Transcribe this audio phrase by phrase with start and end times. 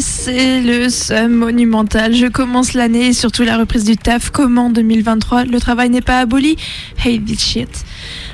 [0.00, 2.14] C'est le somme monumental.
[2.14, 4.30] Je commence l'année et surtout la reprise du taf.
[4.30, 6.56] Comment 2023 Le travail n'est pas aboli
[7.04, 7.68] Hate this shit.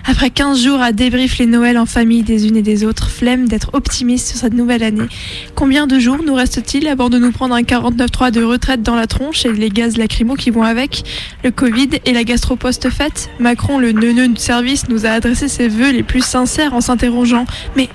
[0.06, 3.48] Après 15 jours à débrief les Noëls en famille des unes et des autres, flemme
[3.48, 5.08] d'être optimiste sur cette nouvelle année.
[5.54, 9.06] Combien de jours nous reste-t-il avant de nous prendre un 49.3 de retraite dans la
[9.06, 11.02] tronche et les gaz lacrymaux qui vont avec?
[11.44, 15.68] Le Covid et la gastro post-fête Macron, le neuneu de service, nous a adressé ses
[15.68, 17.88] vœux les plus sincères en s'interrogeant Mais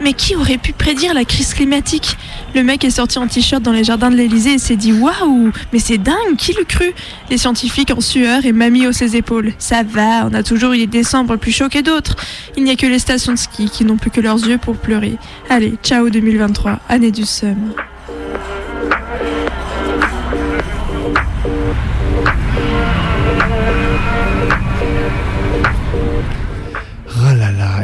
[0.00, 2.16] mais, qui aurait pu prédire la crise climatique?
[2.54, 5.52] Le mec est sorti en t-shirt dans les jardins de l'Elysée et s'est dit Waouh,
[5.72, 6.94] mais c'est dingue, qui le crut?
[7.30, 9.52] Les scientifiques en sueur et mamie hausse ses épaules.
[9.58, 12.16] Ça va, on a toujours eu des décembre plus chauds que d'autres.
[12.56, 14.76] Il n'y a que les stations de ski qui n'ont plus que leurs yeux pour
[14.76, 15.16] pleurer.
[15.48, 17.72] Allez, ciao 2023, année du seum.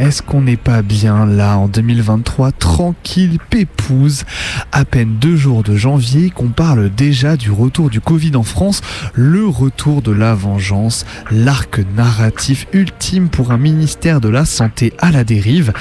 [0.01, 4.25] Est-ce qu'on n'est pas bien là en 2023, tranquille, pépouse
[4.73, 8.81] À peine deux jours de janvier qu'on parle déjà du retour du Covid en France,
[9.15, 15.11] le retour de la vengeance, l'arc narratif ultime pour un ministère de la Santé à
[15.11, 15.73] la dérive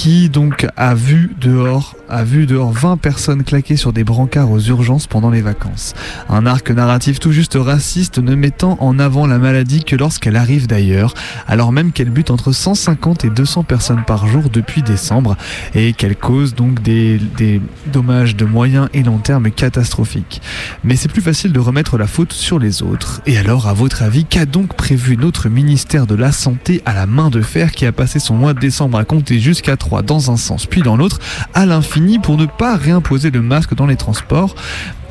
[0.00, 4.58] qui donc a vu dehors, a vu dehors 20 personnes claquer sur des brancards aux
[4.58, 5.92] urgences pendant les vacances.
[6.30, 10.66] Un arc narratif tout juste raciste ne mettant en avant la maladie que lorsqu'elle arrive
[10.66, 11.12] d'ailleurs,
[11.46, 15.36] alors même qu'elle bute entre 150 et 200 personnes par jour depuis décembre
[15.74, 17.60] et qu'elle cause donc des, des
[17.92, 20.40] dommages de moyen et long terme catastrophiques.
[20.82, 23.20] Mais c'est plus facile de remettre la faute sur les autres.
[23.26, 27.04] Et alors, à votre avis, qu'a donc prévu notre ministère de la Santé à la
[27.04, 30.30] main de fer qui a passé son mois de décembre à compter jusqu'à 3 dans
[30.30, 31.18] un sens puis dans l'autre
[31.54, 34.54] à l'infini pour ne pas réimposer le masque dans les transports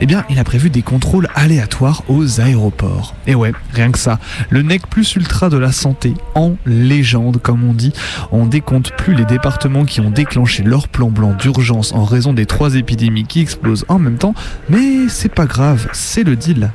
[0.01, 3.16] eh bien, il a prévu des contrôles aléatoires aux aéroports.
[3.28, 4.19] Et ouais, rien que ça.
[4.50, 7.91] Le nec plus ultra de la santé, en légende, comme on dit.
[8.31, 12.45] On décompte plus les départements qui ont déclenché leur plan blanc d'urgence en raison des
[12.45, 14.34] trois épidémies qui explosent en même temps.
[14.69, 16.72] Mais c'est pas grave, c'est le deal.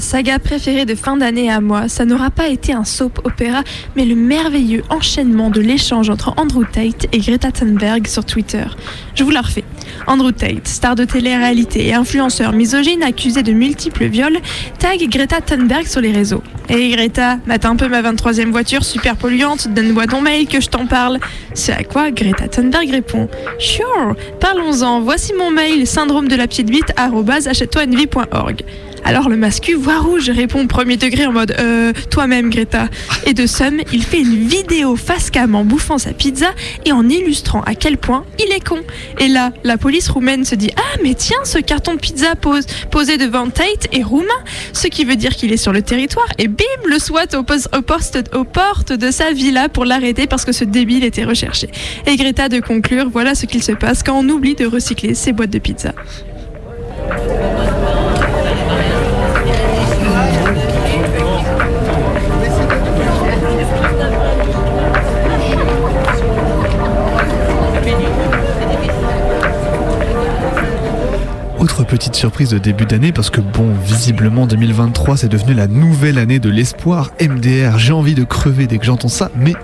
[0.00, 3.62] Saga préférée de fin d'année à moi, ça n'aura pas été un soap opéra,
[3.96, 8.64] mais le merveilleux enchaînement de l'échange entre Andrew Tate et Greta Thunberg sur Twitter.
[9.14, 9.64] Je vous la refais.
[10.06, 14.38] Andrew Tate, star de télé-réalité et influenceur misogyne accusé de multiples viols,
[14.78, 16.42] tag Greta Thunberg sur les réseaux.
[16.68, 20.68] Hé Greta, mate un peu ma 23e voiture super polluante, donne-moi ton mail que je
[20.68, 21.18] t'en parle.
[21.54, 23.28] C'est à quoi Greta Thunberg répond
[23.58, 28.64] Sure, parlons-en, voici mon mail syndrome de la petite bite achète-toi-une-vie.org.
[29.04, 32.88] Alors le mascu voit rouge répond premier degré en mode euh, toi-même Greta.
[33.26, 36.50] Et de somme, il fait une vidéo face cam en bouffant sa pizza
[36.84, 38.80] et en illustrant à quel point il est con.
[39.18, 42.34] Et là, la police roumaine se dit ah mais tiens ce carton de pizza
[42.90, 44.26] posé devant Tate est roumain,
[44.72, 46.28] ce qui veut dire qu'il est sur le territoire.
[46.38, 50.52] Et bim le SWAT au poste, aux portes de sa villa pour l'arrêter parce que
[50.52, 51.68] ce débile était recherché.
[52.06, 55.32] Et Greta de conclure voilà ce qu'il se passe quand on oublie de recycler ses
[55.32, 55.94] boîtes de pizza.
[71.84, 76.38] Petite surprise de début d'année parce que bon, visiblement 2023 c'est devenu la nouvelle année
[76.38, 77.12] de l'espoir.
[77.20, 79.54] MDR, j'ai envie de crever dès que j'entends ça, mais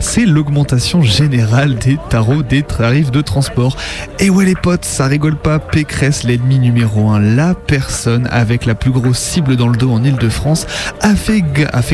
[0.00, 3.76] c'est l'augmentation générale des tarots des tarifs de transport.
[4.18, 8.74] Et ouais les potes, ça rigole pas, Pécresse, l'ennemi numéro 1, la personne avec la
[8.74, 10.66] plus grosse cible dans le dos en Ile-de-France,
[11.00, 11.42] a fait,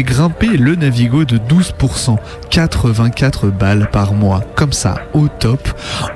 [0.03, 2.17] grimper le Navigo de 12%,
[2.51, 5.69] 84 balles par mois, comme ça, au top.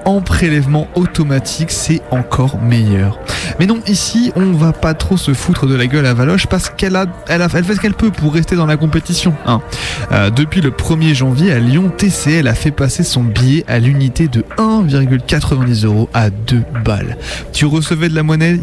[0.04, 3.18] En prélèvement automatique, c'est encore meilleur.
[3.58, 6.70] Mais non, ici, on va pas trop se foutre de la gueule à Valoche parce
[6.70, 7.06] qu'elle a,
[7.48, 9.34] fait ce qu'elle peut pour rester dans la compétition.
[9.46, 9.60] Hein.
[10.12, 14.28] Euh, depuis le 1er janvier, à Lyon, TCL a fait passer son billet à l'unité
[14.28, 17.16] de 1,90 euros à 2 balles.
[17.52, 18.58] Tu recevais de la monnaie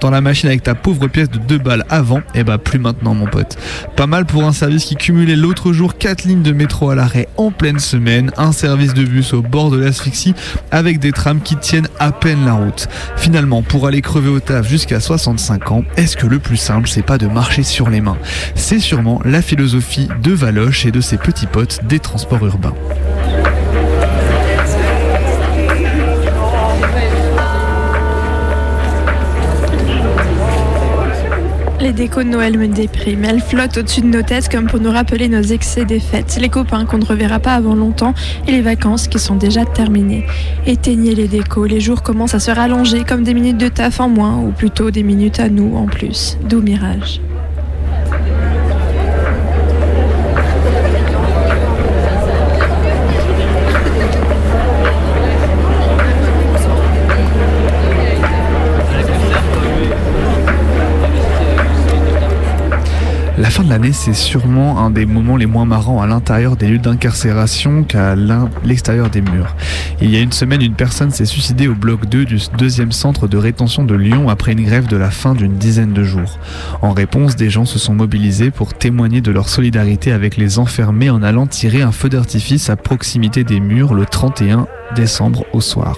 [0.00, 3.14] dans la machine avec ta pauvre pièce de 2 balles avant, et bah plus maintenant
[3.14, 3.56] mon pote.
[3.96, 7.28] Pas mal pour un service qui cumulait l'autre jour 4 lignes de métro à l'arrêt
[7.36, 10.34] en pleine semaine, un service de bus au bord de l'asphyxie
[10.70, 12.88] avec des trams qui tiennent à peine la route.
[13.16, 17.02] Finalement, pour aller crever au taf jusqu'à 65 ans, est-ce que le plus simple c'est
[17.02, 18.18] pas de marcher sur les mains?
[18.54, 22.74] C'est sûrement la philosophie de Valoche et de ses petits potes des transports urbains.
[31.82, 33.24] Les décos de Noël me dépriment.
[33.24, 36.48] Elles flottent au-dessus de nos têtes comme pour nous rappeler nos excès des fêtes, les
[36.48, 38.14] copains qu'on ne reverra pas avant longtemps
[38.46, 40.24] et les vacances qui sont déjà terminées.
[40.64, 44.08] Éteignez les décos, les jours commencent à se rallonger comme des minutes de taf en
[44.08, 46.38] moins, ou plutôt des minutes à nous en plus.
[46.48, 47.20] Doux mirage.
[63.42, 66.68] La fin de l'année, c'est sûrement un des moments les moins marrants à l'intérieur des
[66.68, 68.14] lieux d'incarcération qu'à
[68.64, 69.56] l'extérieur des murs.
[70.00, 73.26] Il y a une semaine, une personne s'est suicidée au bloc 2 du deuxième centre
[73.26, 76.38] de rétention de Lyon après une grève de la fin d'une dizaine de jours.
[76.82, 81.10] En réponse, des gens se sont mobilisés pour témoigner de leur solidarité avec les enfermés
[81.10, 85.96] en allant tirer un feu d'artifice à proximité des murs le 31 décembre au soir.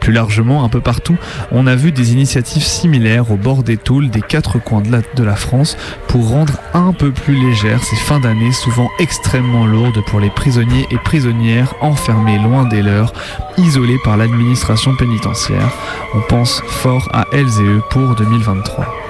[0.00, 1.16] Plus largement, un peu partout,
[1.52, 5.36] on a vu des initiatives similaires au bord des tôles des quatre coins de la,
[5.36, 5.76] France
[6.08, 10.86] pour rendre un peu plus légères ces fins d'année souvent extrêmement lourdes pour les prisonniers
[10.90, 13.12] et prisonnières enfermés loin des leurs,
[13.56, 15.72] isolés par l'administration pénitentiaire.
[16.14, 19.09] On pense fort à elles et eux pour 2023.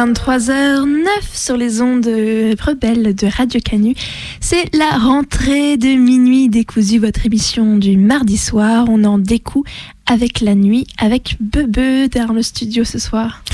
[0.00, 3.94] 23h09 sur les ondes rebelles de Radio Canu.
[4.40, 8.86] C'est la rentrée de minuit décousu, votre émission du mardi soir.
[8.88, 9.64] On en découd
[10.06, 13.44] avec la nuit, avec Bebe dans le studio ce soir.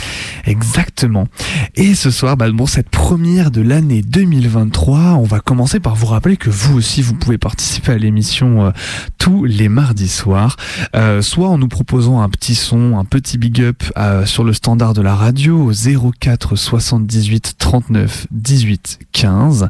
[0.46, 1.26] Exactement.
[1.74, 6.36] Et ce soir, bah, cette première de l'année 2023, on va commencer par vous rappeler
[6.36, 8.70] que vous aussi, vous pouvez participer à l'émission euh,
[9.26, 10.54] tous les mardis soirs,
[10.94, 14.52] euh, soit en nous proposant un petit son, un petit big up euh, sur le
[14.52, 19.68] standard de la radio au 04 78 39 18 15,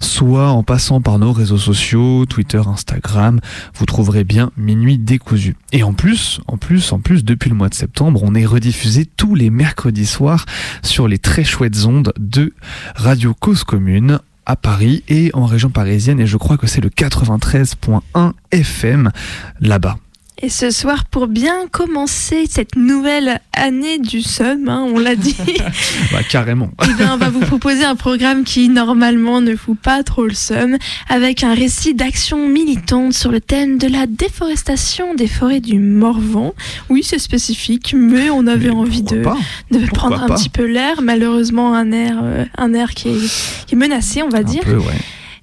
[0.00, 3.40] soit en passant par nos réseaux sociaux, Twitter, Instagram,
[3.76, 5.56] vous trouverez bien Minuit décousu.
[5.72, 9.06] Et en plus, en plus, en plus, depuis le mois de septembre, on est rediffusé
[9.06, 10.44] tous les mercredis soirs
[10.82, 12.52] sur les très chouettes ondes de
[12.94, 14.18] Radio Cause Commune
[14.48, 19.12] à Paris et en région parisienne et je crois que c'est le 93.1 FM
[19.60, 19.98] là-bas.
[20.40, 25.34] Et ce soir, pour bien commencer cette nouvelle année du SOM, hein, on l'a dit,
[26.12, 26.70] bah, carrément.
[26.88, 30.34] eh bien, on va vous proposer un programme qui normalement ne fout pas trop le
[30.34, 30.76] SOM,
[31.08, 36.54] avec un récit d'action militante sur le thème de la déforestation des forêts du Morvan.
[36.88, 40.34] Oui, c'est spécifique, mais on avait Mais envie de, de Pourquoi prendre un pas?
[40.36, 41.02] petit peu l'air.
[41.02, 44.62] Malheureusement, un air, euh, un air qui est, qui est menacé, on va Un dire.
[44.62, 44.94] peu, ouais.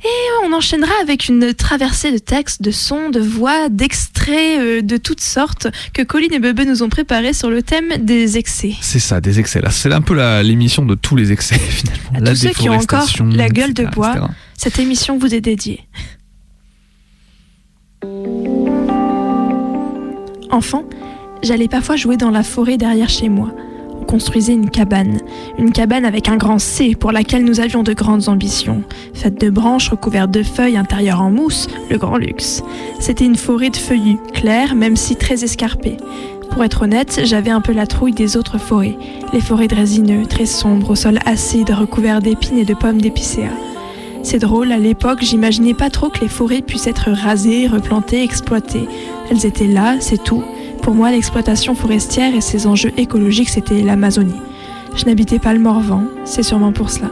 [0.05, 4.97] Et on enchaînera avec une traversée de textes, de sons, de voix, d'extraits euh, de
[4.97, 8.75] toutes sortes que Colline et Bebe nous ont préparés sur le thème des excès.
[8.81, 9.61] C'est ça, des excès.
[9.61, 12.11] Là, c'est un peu l'émission de tous les excès finalement.
[12.13, 14.11] À la tous ceux qui ont encore la gueule de bois.
[14.11, 14.25] etc.
[14.55, 15.87] Cette émission vous est dédiée.
[20.51, 20.85] Enfant,
[21.41, 23.51] j'allais parfois jouer dans la forêt derrière chez moi.
[24.01, 25.19] On construisait une cabane,
[25.57, 28.83] une cabane avec un grand C pour laquelle nous avions de grandes ambitions.
[29.13, 32.63] Faite de branches recouvertes de feuilles intérieures en mousse, le grand luxe.
[32.99, 35.97] C'était une forêt de feuillus, claire même si très escarpée.
[36.51, 38.97] Pour être honnête, j'avais un peu la trouille des autres forêts,
[39.33, 43.49] les forêts de résineux, très sombres, au sol acide, recouvert d'épines et de pommes d'épicéa.
[44.23, 48.87] C'est drôle, à l'époque, j'imaginais pas trop que les forêts puissent être rasées, replantées, exploitées.
[49.29, 50.43] Elles étaient là, c'est tout,
[50.85, 54.39] Pour moi, l'exploitation forestière et ses enjeux écologiques, c'était l'Amazonie.
[54.95, 57.07] Je n'habitais pas le Morvan, c'est sûrement pour cela.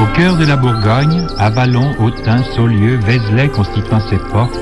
[0.00, 4.58] Au cœur de la Bourgogne, Avalon, Autun, Saulieu, Vézelay constituant ses portes,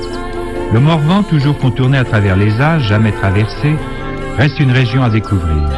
[0.72, 3.76] le Morvan, toujours contourné à travers les âges, jamais traversé,
[4.38, 5.70] reste une région à découvrir.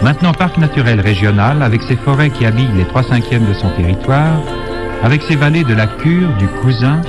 [0.00, 4.40] Maintenant parc naturel régional, avec ses forêts qui habillent les trois cinquièmes de son territoire,
[5.02, 7.00] avec ses vallées de la Cure, du Cousin,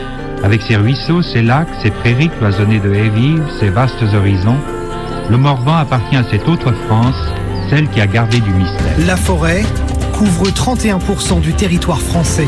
[0.44, 4.58] avec ses ruisseaux, ses lacs, ses prairies cloisonnées de haies vives, ses vastes horizons,
[5.30, 7.16] le Morvan appartient à cette autre France,
[7.70, 8.96] celle qui a gardé du mystère.
[9.06, 9.64] La forêt
[10.14, 12.48] couvre 31% du territoire français.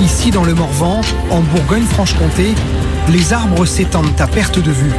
[0.00, 2.54] Ici, dans le Morvan, en Bourgogne-Franche-Comté,
[3.10, 4.92] les arbres s'étendent à perte de vue.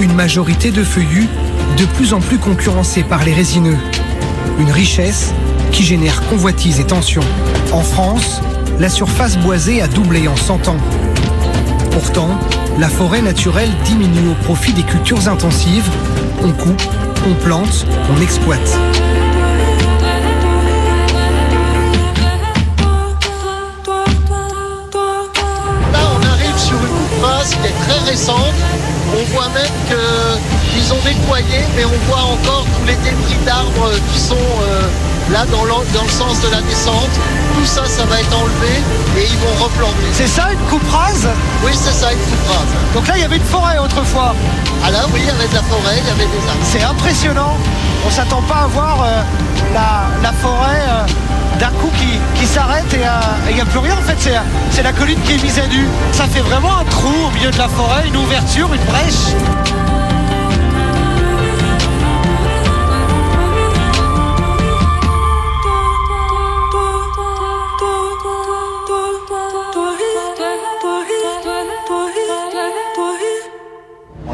[0.00, 1.28] Une majorité de feuillus
[1.76, 3.76] de plus en plus concurrencés par les résineux.
[4.58, 5.34] Une richesse
[5.72, 7.22] qui génère convoitise et tension.
[7.72, 8.40] En France,
[8.78, 10.76] la surface boisée a doublé en 100 ans.
[11.90, 12.28] Pourtant,
[12.78, 15.88] la forêt naturelle diminue au profit des cultures intensives.
[16.42, 16.82] On coupe,
[17.28, 17.86] on plante,
[18.16, 18.78] on exploite.
[25.92, 28.54] Là, on arrive sur une rase qui est très récente.
[29.14, 29.98] On voit même
[30.72, 34.88] qu'ils ont nettoyé, mais on voit encore tous les débris d'arbres qui sont euh,
[35.30, 37.10] là dans, le- dans le sens de la descente.
[37.54, 38.74] Tout ça, ça va être enlevé
[39.18, 40.08] et ils vont replanter.
[40.12, 41.28] C'est ça une coupe rase?
[41.64, 42.72] Oui, c'est ça, une coupe rase.
[42.94, 44.34] Donc là, il y avait une forêt autrefois.
[44.84, 46.64] Ah là, oui, il y avait de la forêt, il y avait des arbres.
[46.64, 47.56] C'est impressionnant.
[48.06, 49.22] On s'attend pas à voir euh,
[49.74, 53.10] la, la forêt euh, d'un coup qui, qui s'arrête et euh,
[53.50, 54.16] il n'y a plus rien en fait.
[54.18, 54.34] C'est,
[54.72, 55.86] c'est la colline qui est mise à nu.
[56.12, 59.36] Ça fait vraiment un trou au milieu de la forêt, une ouverture, une brèche.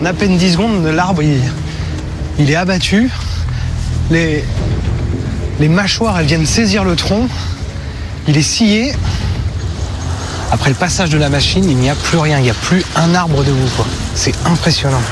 [0.00, 3.10] En à peine 10 secondes, l'arbre est abattu.
[4.12, 4.44] Les,
[5.68, 7.26] mâchoires viennent saisir le tronc.
[8.28, 8.92] Il est scié.
[10.52, 12.38] Après le passage de la machine, il n'y a plus rien.
[12.38, 13.68] Il n'y a plus un arbre debout.
[14.14, 15.02] C'est impressionnant.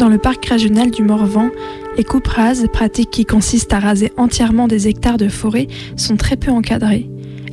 [0.00, 1.50] Dans le parc régional du Morvan,
[1.96, 6.36] les coupes rases, pratiques qui consistent à raser entièrement des hectares de forêt, sont très
[6.36, 7.08] peu encadrées.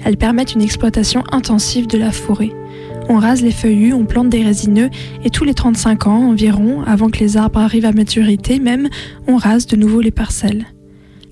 [0.06, 2.52] Elles permettent une exploitation intensive de la forêt.
[3.10, 4.90] On rase les feuillus, on plante des résineux
[5.24, 8.90] et tous les 35 ans environ, avant que les arbres arrivent à maturité même,
[9.28, 10.66] on rase de nouveau les parcelles.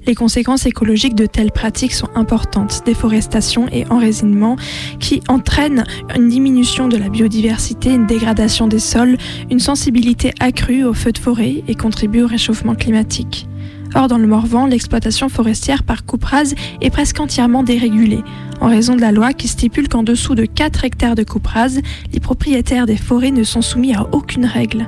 [0.07, 4.55] Les conséquences écologiques de telles pratiques sont importantes, déforestation et enracinement,
[4.99, 5.83] qui entraînent
[6.15, 9.17] une diminution de la biodiversité, une dégradation des sols,
[9.51, 13.47] une sensibilité accrue aux feux de forêt et contribuent au réchauffement climatique.
[13.93, 18.23] Or, dans le Morvan, l'exploitation forestière par coupe rase est presque entièrement dérégulée,
[18.59, 21.81] en raison de la loi qui stipule qu'en dessous de 4 hectares de coupe rase,
[22.13, 24.85] les propriétaires des forêts ne sont soumis à aucune règle.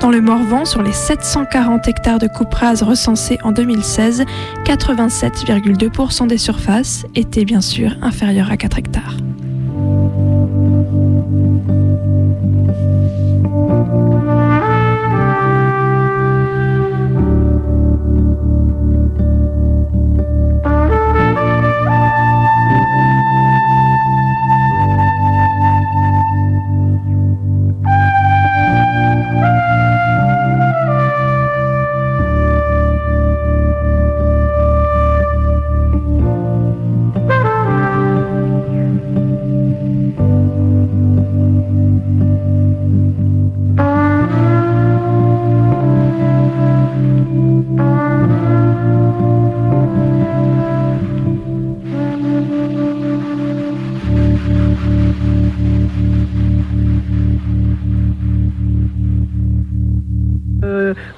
[0.00, 4.24] Dans le Morvan, sur les 740 hectares de coupe rase recensés en 2016,
[4.64, 9.16] 87,2% des surfaces étaient bien sûr inférieures à 4 hectares.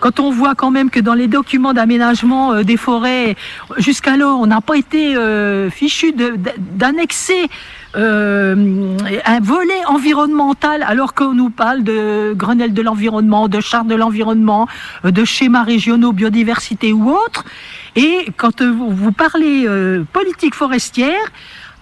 [0.06, 3.34] Quand on voit quand même que dans les documents d'aménagement euh, des forêts,
[3.76, 6.14] jusqu'alors, on n'a pas été euh, fichu
[6.76, 7.48] d'annexer
[7.96, 13.96] euh, un volet environnemental, alors qu'on nous parle de Grenelle de l'environnement, de charte de
[13.96, 14.68] l'environnement,
[15.04, 17.44] euh, de schémas régionaux biodiversité ou autres.
[17.96, 19.66] Et quand vous, parlez
[20.12, 21.32] politique forestière,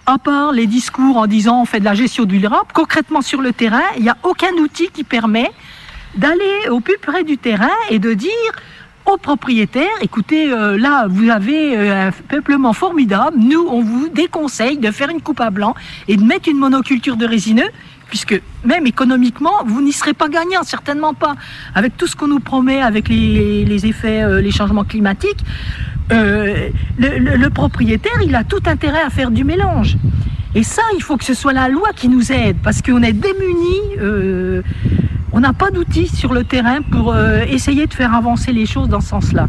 [0.07, 3.41] à part les discours en disant on fait de la gestion du durable, concrètement sur
[3.41, 5.51] le terrain, il n'y a aucun outil qui permet
[6.15, 8.31] d'aller au plus près du terrain et de dire
[9.05, 14.77] aux propriétaires, écoutez, euh, là, vous avez euh, un peuplement formidable, nous, on vous déconseille
[14.77, 15.75] de faire une coupe à blanc
[16.07, 17.69] et de mettre une monoculture de résineux
[18.07, 21.35] puisque même économiquement, vous n'y serez pas gagnant, certainement pas.
[21.73, 25.43] Avec tout ce qu'on nous promet, avec les, effets, euh, les changements climatiques,
[26.11, 29.97] euh, le, propriétaire, il a tout intérêt à faire du mélange.
[30.53, 33.13] Et ça, il faut que ce soit la loi qui nous aide, parce qu'on est
[33.13, 34.61] démunis, euh,
[35.31, 39.01] on n'a pas d'outils sur le terrain pour essayer de faire avancer les choses dans
[39.01, 39.47] ce sens-là.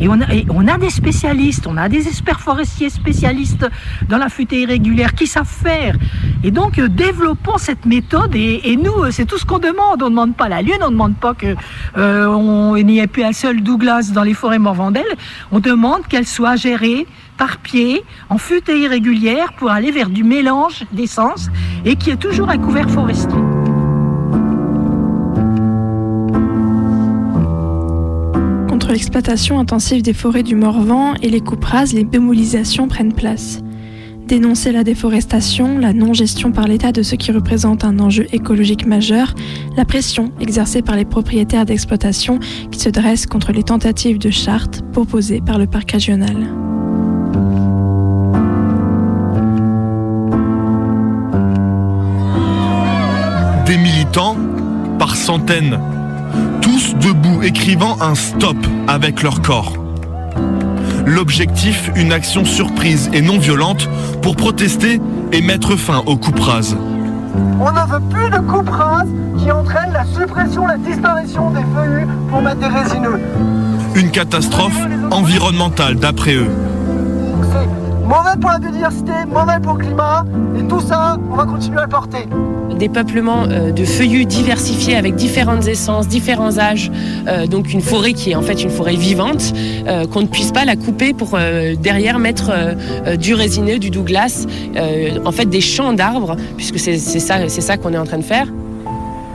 [0.00, 3.66] Et on, a, on a des spécialistes, on a des experts forestiers spécialistes
[4.08, 5.96] dans la futée irrégulière qui savent faire.
[6.44, 8.34] Et donc, développons cette méthode.
[8.34, 10.02] Et, nous, euh, c'est tout ce qu'on demande.
[10.02, 11.56] On ne demande pas la lune, on ne demande pas qu'il
[11.96, 15.16] euh, n'y ait plus un seul Douglas dans les forêts morvandelles.
[15.52, 20.84] On demande qu'elle soit gérée par pied, en futée irrégulière, pour aller vers du mélange
[20.92, 21.48] d'essence
[21.84, 23.38] et qui est toujours un couvert forestier.
[28.92, 33.60] l'exploitation intensive des forêts du Morvan et les coupes rases, les démolisations prennent place.
[34.28, 39.34] Dénoncer la déforestation, la non-gestion par l'État de ce qui représente un enjeu écologique majeur,
[39.74, 42.38] la pression exercée par les propriétaires d'exploitation
[42.70, 46.36] qui se dressent contre les tentatives de charte proposées par le parc régional.
[53.64, 54.36] Des militants,
[54.98, 55.80] par centaines,
[56.60, 58.58] tous debout écrivant un stop
[58.88, 59.87] avec leur corps.
[61.08, 63.88] L'objectif, une action surprise et non violente
[64.20, 65.00] pour protester
[65.32, 66.76] et mettre fin aux coupes rases.
[67.58, 72.06] On ne veut plus de coupes rases qui entraînent la suppression, la disparition des feuillus
[72.30, 73.18] pour mettre des résineux.
[73.94, 74.78] Une catastrophe
[75.10, 76.50] environnementale d'après eux.
[77.52, 80.26] C'est mauvais pour la biodiversité, mauvais pour le climat,
[80.58, 82.28] et tout ça, on va continuer à le porter
[82.76, 86.90] des peuplements euh, de feuillus diversifiés avec différentes essences, différents âges.
[87.26, 89.52] Euh, donc une forêt qui est en fait une forêt vivante,
[89.86, 91.38] euh, qu'on ne puisse pas la couper pour
[91.80, 92.52] derrière mettre
[93.16, 94.46] du résineux, du Douglas,
[95.24, 98.46] en fait des champs d'arbres, puisque c'est ça, ça qu'on est en train de faire.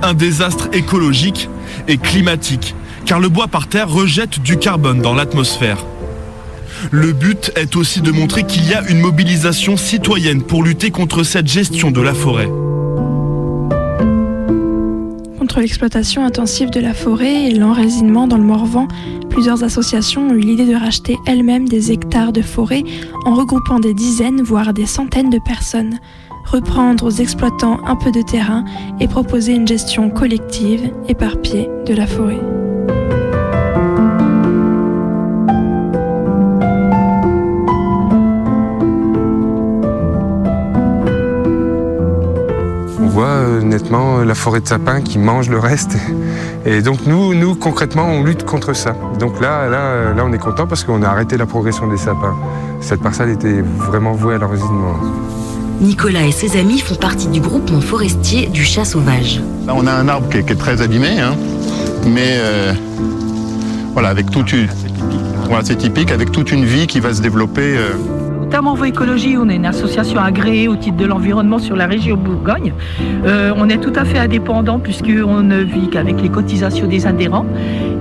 [0.02, 1.50] Un désastre écologique
[1.88, 2.75] et climatique,
[3.06, 5.86] car le bois par terre rejette du carbone dans l'atmosphère.
[6.92, 11.24] Le but est aussi de montrer qu'il y a une mobilisation citoyenne pour lutter contre
[11.24, 12.50] cette gestion de la forêt
[15.59, 18.87] l'exploitation intensive de la forêt et l'enracinement dans le Morvan,
[19.29, 22.83] plusieurs associations ont eu l'idée de racheter elles-mêmes des hectares de forêt
[23.25, 26.00] en regroupant des dizaines, voire des centaines de personnes,
[26.46, 28.66] reprendre aux exploitants un peu de terrain
[29.00, 32.63] et proposer une gestion collective, éparpillée de la forêt.
[43.14, 45.96] Voit euh, nettement la forêt de sapins qui mange le reste.
[46.66, 48.96] Et donc nous, nous concrètement, on lutte contre ça.
[49.20, 52.36] Donc là, là, là on est content parce qu'on a arrêté la progression des sapins.
[52.82, 54.96] Cette parcelle était vraiment vouée à l'enracinement.
[55.80, 59.42] Nicolas et ses amis font partie du groupement forestier du chat sauvage.
[59.68, 61.36] on a un arbre qui est, très abîmé, hein.
[62.08, 62.74] mais euh,
[63.94, 64.68] voilà, avec toute une,
[65.46, 67.78] voilà, c'est typique, avec toute une vie qui va se développer.
[67.78, 67.92] Euh,
[68.53, 72.72] Tamorvo Écologie, on est une association agréée au titre de l'environnement sur la région Bourgogne.
[73.25, 77.48] Euh, on est tout à fait indépendant puisqu'on ne vit qu'avec les cotisations des adhérents.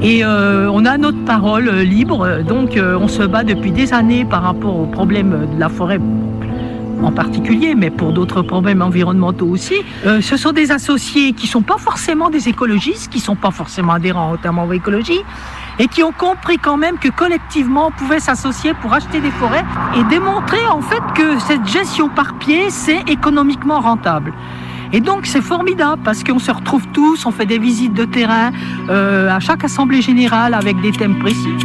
[0.03, 4.27] Et euh, on a notre parole libre, donc euh, on se bat depuis des années
[4.27, 5.99] par rapport aux problèmes de la forêt
[7.03, 9.75] en particulier, mais pour d'autres problèmes environnementaux aussi.
[10.05, 13.51] ce sont des associés qui ne sont pas forcément des écologistes, qui ne sont pas
[13.51, 15.21] forcément adhérents au Tamorvo Écologie,
[15.79, 19.65] et qui ont compris quand même que collectivement on pouvait s'associer pour acheter des forêts
[19.97, 24.33] et démontrer en fait que cette gestion par pied c'est économiquement rentable.
[24.93, 28.51] Et donc c'est formidable parce qu'on se retrouve tous, on fait des visites de terrain
[28.91, 31.57] euh, à chaque assemblée générale avec des thèmes précis.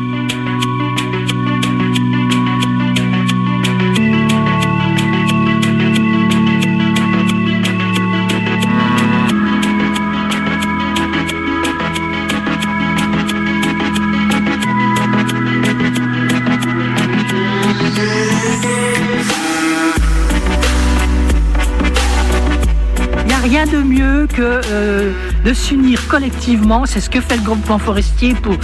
[26.08, 26.86] Collectivement.
[26.86, 28.56] C'est ce que fait le groupement forestier pour,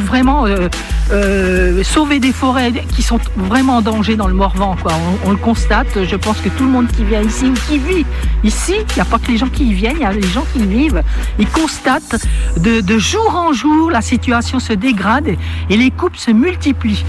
[0.00, 0.68] vraiment euh,
[1.12, 4.76] euh, sauver des forêts qui sont vraiment en danger dans le Morvan.
[5.24, 6.04] On, le constate.
[6.04, 8.06] Je pense que tout le monde qui vient ici ou qui vit
[8.44, 10.22] ici, il n'y a pas que les gens qui y viennent, il y a les
[10.22, 11.02] gens qui y vivent.
[11.38, 12.24] Ils constatent
[12.58, 15.28] de jour en jour la situation se dégrade
[15.68, 17.04] et les coupes se multiplient.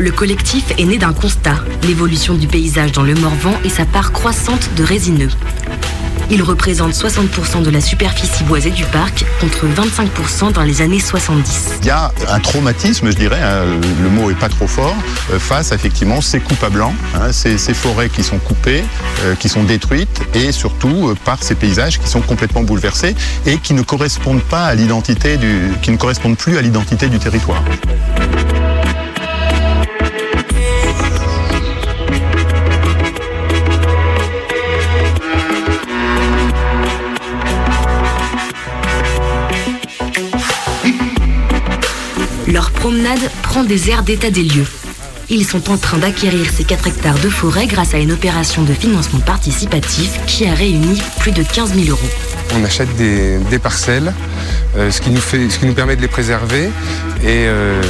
[0.00, 4.12] Le collectif est né d'un constat, l'évolution du paysage dans le Morvan et sa part
[4.12, 5.28] croissante de résineux.
[6.30, 11.80] Ils représentent 60% de la superficie boisée du parc contre 25% dans les années 70.
[11.82, 14.96] Il y a un traumatisme, je dirais, hein, le mot est pas trop fort,
[15.34, 18.82] euh, face à effectivement ces coupes à blanc, hein, ces, forêts qui sont coupées,
[19.24, 23.58] euh, qui sont détruites et surtout euh, par ces paysages qui sont complètement bouleversés et
[23.58, 25.36] qui ne correspondent plus à l'identité
[27.08, 27.62] du territoire.
[42.80, 44.66] Promenade prend des airs d'état des lieux.
[45.28, 48.72] Ils sont en train d'acquérir ces 4 hectares de forêt grâce à une opération de
[48.72, 52.08] financement participatif qui a réuni plus de 15 000 euros.
[52.58, 54.14] On achète des, parcelles,
[54.78, 56.70] euh, ce, qui nous fait, ce qui nous permet de les préserver.
[57.22, 57.82] Et, euh,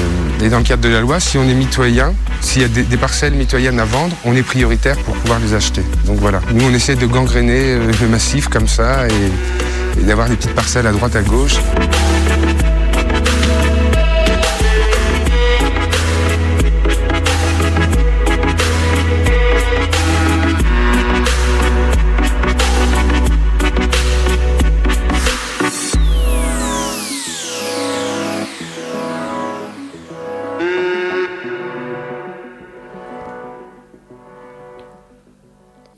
[0.42, 2.82] et dans le cadre de la loi, si on est mitoyen, s'il y a des,
[2.82, 5.82] des parcelles mitoyennes à vendre, on est prioritaire pour pouvoir les acheter.
[6.04, 10.28] Donc voilà, nous on essaie de gangréner euh, le massif comme ça et, et d'avoir
[10.28, 11.58] des petites parcelles à droite à gauche.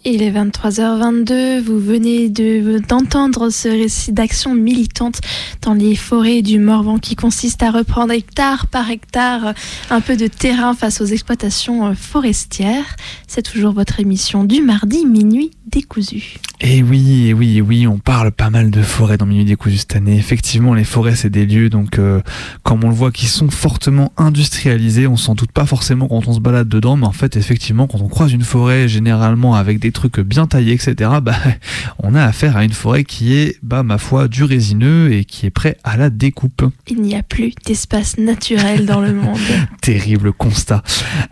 [0.05, 5.21] Il est 23h22, vous venez de- d'entendre ce récit d'action militante
[5.63, 9.55] dans les forêts du Morvan qui consiste à reprendre hectare par hectare
[9.91, 12.97] un peu de terrain face aux exploitations euh, forestières.
[13.29, 16.37] C'est toujours votre émission du mardi minuit décousu.
[16.61, 19.79] Et oui, et oui, et oui, on parle pas mal de forêts dans Minuit décousu
[19.79, 20.17] cette année.
[20.17, 22.21] Effectivement, les forêts, c'est des lieux, donc, euh,
[22.63, 25.09] comme on le voit, qui sont fortement industrialisés.
[25.09, 28.01] On s'en doute pas forcément quand on se balade dedans, mais en fait, effectivement, quand
[28.01, 31.35] on croise une forêt, généralement avec des trucs bien taillés, etc., bah,
[31.99, 35.47] on a affaire à une forêt qui est, bah, ma foi, du résineux et qui
[35.47, 36.65] est prêt à la découpe.
[36.89, 39.39] Il n'y a plus d'espace naturel dans le monde.
[39.81, 40.83] Terrible constat.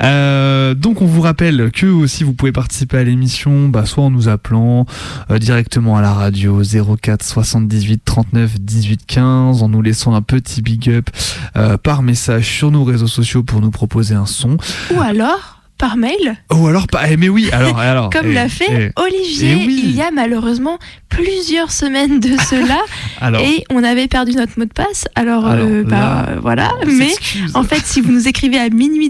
[0.02, 4.10] Euh, donc on vous rappelle que aussi vous pouvez participer à l'émission, bah, soit en
[4.10, 4.86] nous appelant
[5.30, 10.62] euh, directement à la radio 04 78 39 18 15, en nous laissant un petit
[10.62, 11.10] big up
[11.56, 14.56] euh, par message sur nos réseaux sociaux pour nous proposer un son.
[14.94, 17.10] Ou alors par mail, Ou alors pas.
[17.10, 18.10] eh, mais oui, alors, alors.
[18.10, 19.80] comme eh, l'a fait eh, Olivier eh oui.
[19.84, 22.78] il y a malheureusement plusieurs semaines de cela.
[23.18, 23.40] Alors.
[23.40, 25.08] Et on avait perdu notre mot de passe.
[25.14, 26.70] Alors, Alors, euh, bah, là, voilà.
[26.86, 27.12] Mais
[27.54, 29.08] en fait, si vous nous écrivez à minuit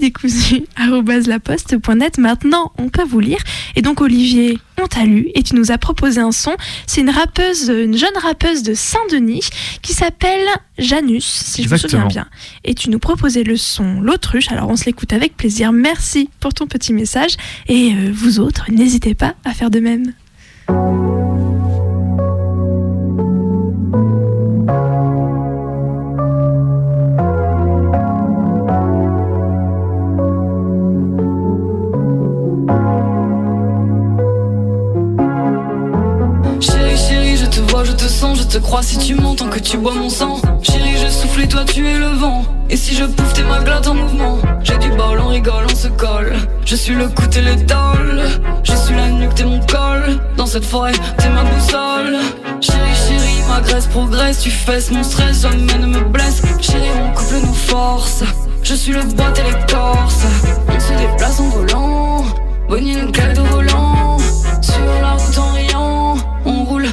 [2.18, 3.40] maintenant on peut vous lire.
[3.74, 6.56] Et donc, Olivier, on t'a lu et tu nous as proposé un son.
[6.86, 9.48] C'est une rappeuse, une jeune rappeuse de Saint-Denis
[9.82, 10.46] qui s'appelle
[10.78, 12.26] Janus, si je me souviens bien.
[12.64, 14.50] Et tu nous proposais le son L'autruche.
[14.50, 15.72] Alors, on se l'écoute avec plaisir.
[15.72, 17.36] Merci pour ton petit message.
[17.68, 20.12] Et euh, vous autres, n'hésitez pas à faire de même.
[37.70, 40.40] Vois, je te sens, je te crois si tu m'entends que tu bois mon sang.
[40.62, 42.44] Chérie, je souffle et toi tu es le vent.
[42.68, 44.38] Et si je pouffe, t'es ma glatte en mouvement.
[44.62, 46.32] J'ai du bol, on rigole, on se colle.
[46.64, 48.22] Je suis le coup, t'es l'étole.
[48.64, 50.20] Je suis la nuque, t'es mon col.
[50.36, 52.18] Dans cette forêt, t'es ma boussole.
[52.60, 54.40] Chérie, chérie, ma graisse progresse.
[54.40, 56.42] Tu fesses mon stress, jamais ne me blesse.
[56.60, 58.24] Chérie, on couple nos forces.
[58.62, 60.24] Je suis le bois, t'es l'écorce.
[60.68, 62.24] On se déplace en volant.
[62.68, 64.16] Bonnie, claque de volant.
[64.60, 66.86] Sur la route en riant, on roule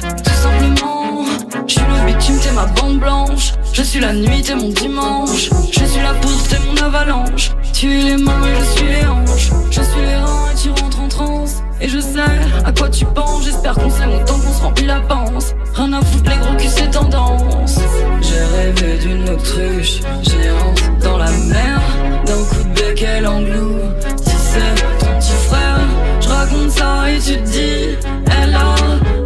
[2.48, 3.52] t'es ma bande blanche.
[3.72, 5.50] Je suis la nuit, t'es mon dimanche.
[5.70, 7.52] Je suis la poudre, t'es mon avalanche.
[7.72, 9.50] Tu es les mains et je suis les hanches.
[9.70, 11.62] Je suis les reins et tu rentres en transe.
[11.80, 12.20] Et je sais
[12.64, 13.44] à quoi tu penses.
[13.44, 15.54] J'espère qu'on s'aime autant qu'on se remplit la panse.
[15.74, 17.78] Rien à foutre, les gros culs, c'est tendance.
[18.22, 21.80] J'ai rêvé d'une autruche géante dans la mer.
[22.26, 23.78] D'un coup de bec, elle engloue.
[24.16, 25.80] Si c'est ton petit frère,
[26.20, 28.08] je raconte ça et tu te dis,
[28.42, 29.17] elle a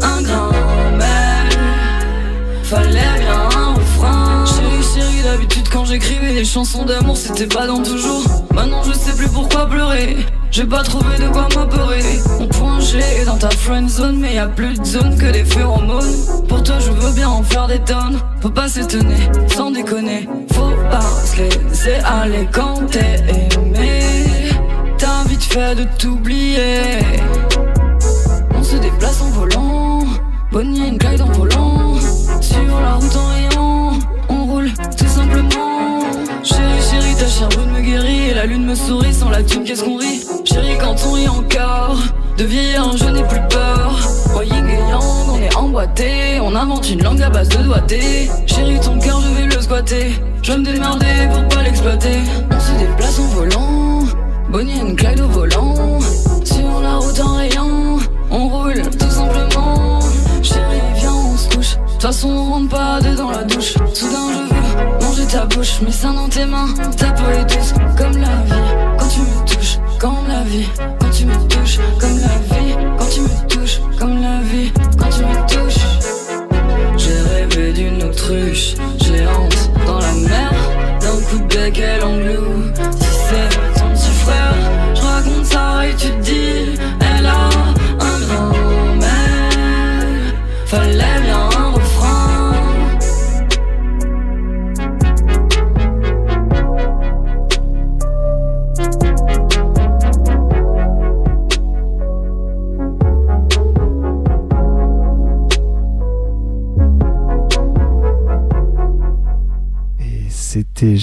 [2.73, 4.45] fallait un refrain.
[4.47, 8.25] Chérie, chérie, d'habitude quand j'écrivais des chansons d'amour, c'était pas dans toujours.
[8.55, 10.17] Maintenant je sais plus pourquoi pleurer.
[10.51, 12.21] J'ai pas trouvé de quoi m'apeurer.
[12.39, 15.27] Mon point G est dans ta friend zone, mais y a plus de zone que
[15.27, 16.15] des phéromones.
[16.49, 18.19] Pour toi, je veux bien en faire des tonnes.
[18.41, 20.29] Faut pas s'étonner, sans déconner.
[20.53, 24.03] Faut pas se laisser aller quand t'es aimé.
[24.99, 27.01] T'as vite fait de t'oublier.
[28.55, 30.05] On se déplace en volant.
[30.51, 31.42] Bonnie, une dans le volant.
[33.15, 36.01] En rayon, on roule tout simplement.
[36.43, 38.31] Chérie, chérie, ta chair brune me guérit.
[38.31, 40.23] Et la lune me sourit sans la thune, qu'est-ce qu'on rit?
[40.45, 41.99] Chérie, quand on rit encore.
[42.39, 43.99] De vieillir, je n'ai plus peur.
[44.35, 46.41] En yin et yang, on est boiter.
[46.41, 48.31] On invente une langue à base de doigté.
[48.47, 50.13] Chérie, ton cœur, je vais le squatter.
[50.43, 52.19] Je vais me démerder pour pas l'exploiter.
[52.51, 54.05] On se déplace en volant.
[54.51, 55.99] Bonnie and Clyde au volant.
[56.45, 57.99] Sur la route en rayon.
[58.31, 60.01] On roule tout simplement.
[60.43, 60.81] Chérie,
[62.03, 63.75] façon, on rentre pas dedans la douche.
[63.95, 65.81] Soudain, je veux manger ta bouche.
[65.83, 66.75] Mes seins dans tes mains.
[66.97, 68.99] Ta peau est douce comme la vie.
[68.99, 70.67] Quand tu me touches, comme la vie.
[70.99, 72.42] Quand tu me touches, comme la vie.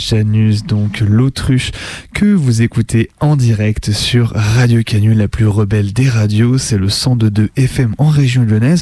[0.10, 1.69] Janus, donc l'autruche,
[2.15, 6.58] que vous écoutez en direct sur Radio Canu, la plus rebelle des radios.
[6.58, 8.82] C'est le 102.2 FM en région lyonnaise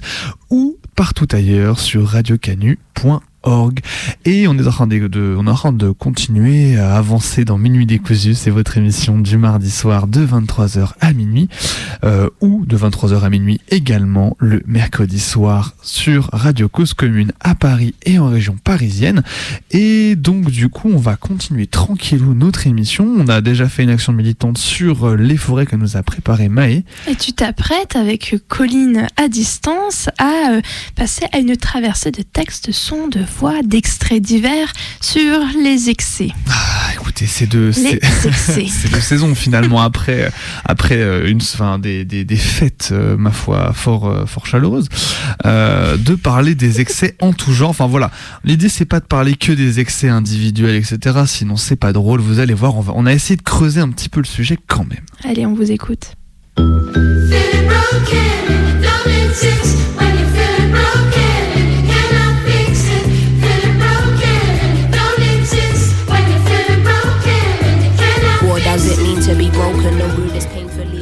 [0.49, 2.07] ou partout ailleurs sur
[4.25, 8.33] Et on est en train de, on continuer à avancer dans Minuit décousu.
[8.33, 11.47] C'est votre émission du mardi soir de 23h à minuit
[12.03, 17.55] euh, ou de 23h à minuit également le mercredi soir sur Radio Cause Commune à
[17.55, 19.23] Paris et en région parisienne.
[19.71, 23.05] Et donc du coup, on va continuer tranquillou notre émission.
[23.17, 26.49] On a déjà fait une action militante sur euh, les forêts que nous a préparé
[26.49, 26.83] Maë.
[27.07, 30.61] Et tu t'apprêtes avec Colline à distance à euh,
[30.95, 33.23] passer à une traversée de textes, sons, de
[33.63, 34.71] d'extraits divers
[35.01, 36.29] sur les excès.
[36.49, 37.99] Ah, écoutez, c'est de, c'est,
[38.91, 40.31] de saison finalement après,
[40.65, 44.89] après euh, une, enfin, des, des, des fêtes, euh, ma foi, fort, euh, fort chaleureuses,
[45.45, 47.69] euh, de parler des excès en tout genre.
[47.69, 48.11] Enfin voilà,
[48.43, 51.23] l'idée c'est pas de parler que des excès individuels, etc.
[51.27, 52.21] Sinon c'est pas drôle.
[52.21, 54.57] Vous allez voir, on, va, on a essayé de creuser un petit peu le sujet
[54.67, 55.05] quand même.
[55.23, 56.13] Allez, on vous écoute.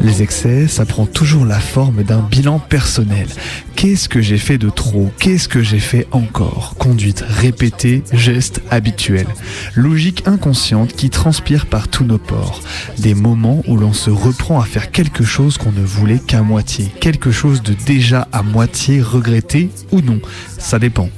[0.06, 3.28] Les excès, ça prend toujours la forme d'un bilan personnel.
[3.76, 5.10] Qu'est-ce que j'ai fait de trop?
[5.18, 6.76] Qu'est-ce que j'ai fait encore?
[6.78, 9.26] Conduite répétée, gestes habituels.
[9.74, 12.62] Logique inconsciente qui transpire par tous nos pores.
[13.00, 16.92] Des moments où l'on se reprend à faire quelque chose qu'on ne voulait qu'à moitié.
[17.00, 20.20] Quelque chose de déjà à moitié regretté ou non.
[20.60, 21.10] Ça dépend.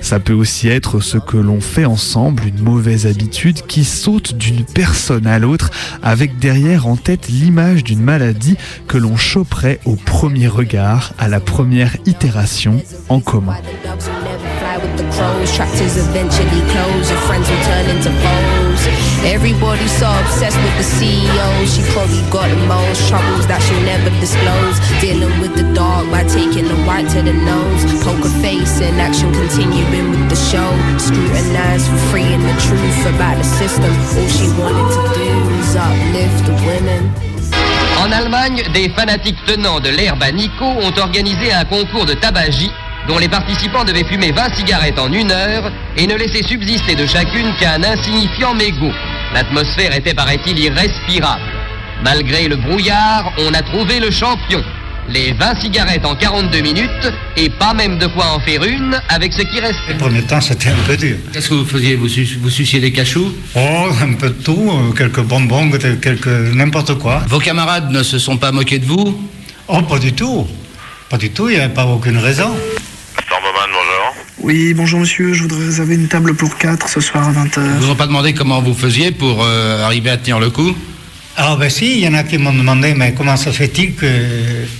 [0.00, 4.64] Ça peut aussi être ce que l'on fait ensemble, une mauvaise habitude qui saute d'une
[4.64, 5.70] personne à l'autre
[6.02, 8.56] avec derrière en tête l'image d'une maladie
[8.88, 13.56] que l'on choperait au premier regard, à la première itération en commun.
[19.24, 21.48] Everybody's so obsessed with the CEO.
[21.64, 24.76] She probably got the most troubles that she'll never disclose.
[25.00, 27.82] Dealing with the dark by taking the white to the nose.
[28.04, 30.68] Poker face in action, continuing with the show.
[31.00, 33.92] Scrutinized for freeing the truth about the system.
[34.18, 37.10] All she wanted to do was uplift the women.
[37.98, 42.70] En Allemagne, des fanatiques tenants de l'herbe à Nico ont organisé un concours de tabagie
[43.08, 47.06] dont les participants devaient fumer 20 cigarettes en une heure et ne laisser subsister de
[47.06, 48.92] chacune qu'un insignifiant mégot.
[49.32, 51.42] L'atmosphère était, paraît-il, irrespirable.
[52.04, 54.62] Malgré le brouillard, on a trouvé le champion.
[55.08, 59.32] Les 20 cigarettes en 42 minutes et pas même de quoi en faire une avec
[59.32, 59.92] ce qui restait.
[59.92, 61.16] Le premier temps, c'était un peu dur.
[61.32, 61.94] Qu'est-ce que vous faisiez?
[61.94, 63.32] Vous suciez des cachous?
[63.54, 67.22] Oh, un peu de tout, euh, quelques bonbons, quelques n'importe quoi.
[67.28, 69.16] Vos camarades ne se sont pas moqués de vous?
[69.68, 70.46] Oh, pas du tout.
[71.08, 72.52] Pas du tout, il n'y avait pas aucune raison.
[74.46, 77.58] Oui, bonjour monsieur, je voudrais réserver une table pour 4 ce soir à 20h.
[77.58, 80.72] Ils vous ont pas demandé comment vous faisiez pour euh, arriver à tenir le coup?
[81.36, 84.06] Ah ben si, il y en a qui m'ont demandé, mais comment ça fait-il que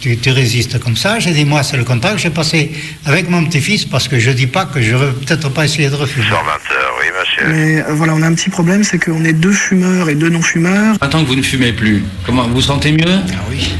[0.00, 1.18] tu, tu résistes comme ça?
[1.18, 2.70] J'ai dit, moi, c'est le contraire, j'ai passé
[3.04, 5.96] avec mon petit-fils, parce que je dis pas que je vais peut-être pas essayer de
[5.96, 6.28] refuser.
[6.28, 7.48] Sur 20h, oui monsieur.
[7.52, 10.28] Mais euh, voilà, on a un petit problème, c'est qu'on est deux fumeurs et deux
[10.28, 10.96] non-fumeurs.
[11.02, 13.18] Maintenant que vous ne fumez plus, comment vous vous sentez mieux?
[13.32, 13.74] Ah oui,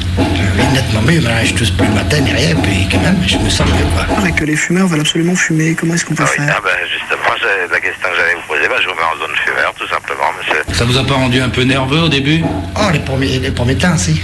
[0.56, 3.36] oui, nettement mieux, maintenant je tousse plus le matin ni rien, puis quand même, je
[3.38, 4.28] me sens mieux, quoi.
[4.28, 7.34] Et que les fumeurs veulent absolument fumer, comment est-ce qu'on peut faire Ah ben justement,
[7.70, 10.30] la question que j'allais vous poser, ben, je vous mets en zone fumeur, tout simplement,
[10.38, 10.62] monsieur.
[10.74, 12.42] Ça vous a pas rendu un peu nerveux au début?
[12.76, 14.20] Oh, les premiers, les premiers temps, si.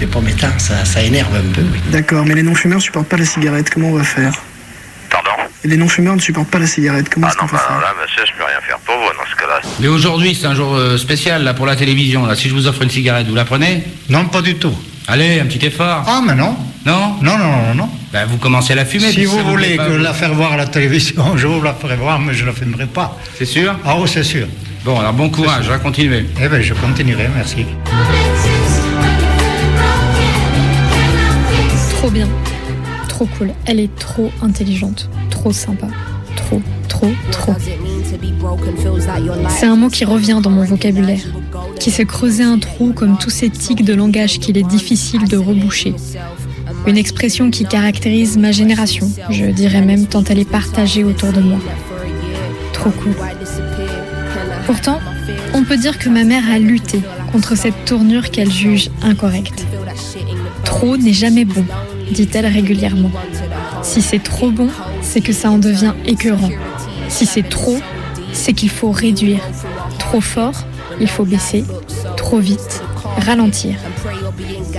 [0.00, 1.78] Les premiers temps, ça, ça énerve un peu, oui.
[1.90, 4.32] D'accord, mais les non-fumeurs supportent pas la cigarette, comment on va faire?
[5.10, 5.30] Pardon?
[5.64, 7.80] Et les non-fumeurs ne supportent pas la cigarette, comment est-ce qu'on peut Ben, faire?
[7.80, 9.60] là, monsieur, je peux rien faire pour vous dans ce cas-là.
[9.80, 12.26] Mais aujourd'hui, c'est un jour euh, spécial là pour la télévision.
[12.26, 13.84] Là, si je vous offre une cigarette, vous la prenez?
[14.10, 14.74] Non, pas du tout.
[15.08, 16.02] Allez, un petit effort.
[16.06, 16.54] Ah, mais non.
[16.84, 17.88] Non Non, non, non, non.
[18.12, 19.10] Bah, vous commencez à la fumer.
[19.12, 21.96] Si vous voulez que vous- la faire voir à la télévision, je vous la ferai
[21.96, 23.16] voir, mais je ne la filmerai pas.
[23.38, 24.46] C'est sûr Ah oui, c'est sûr.
[24.84, 26.24] Bon, alors bon courage, va continuer.
[26.42, 27.66] Eh bien, je continuerai, merci.
[31.98, 32.28] Trop bien.
[33.08, 33.50] Trop cool.
[33.66, 35.08] Elle est trop intelligente.
[35.30, 35.86] Trop sympa.
[36.36, 37.54] Trop, trop, trop.
[39.48, 41.20] C'est un mot qui revient dans mon vocabulaire,
[41.78, 45.36] qui se creusait un trou comme tous ces tics de langage qu'il est difficile de
[45.36, 45.94] reboucher.
[46.86, 51.40] Une expression qui caractérise ma génération, je dirais même tant elle est partagée autour de
[51.40, 51.58] moi.
[52.72, 53.14] Trop cool.
[54.66, 55.00] Pourtant,
[55.54, 57.00] on peut dire que ma mère a lutté
[57.32, 59.66] contre cette tournure qu'elle juge incorrecte.
[60.64, 61.64] Trop n'est jamais bon,
[62.10, 63.10] dit-elle régulièrement.
[63.82, 64.68] Si c'est trop bon,
[65.02, 66.50] c'est que ça en devient écœurant.
[67.08, 67.78] Si c'est trop,
[68.32, 69.40] c'est qu'il faut réduire.
[69.98, 70.66] Trop fort,
[71.00, 71.64] il faut baisser.
[72.16, 72.82] Trop vite,
[73.18, 73.76] ralentir.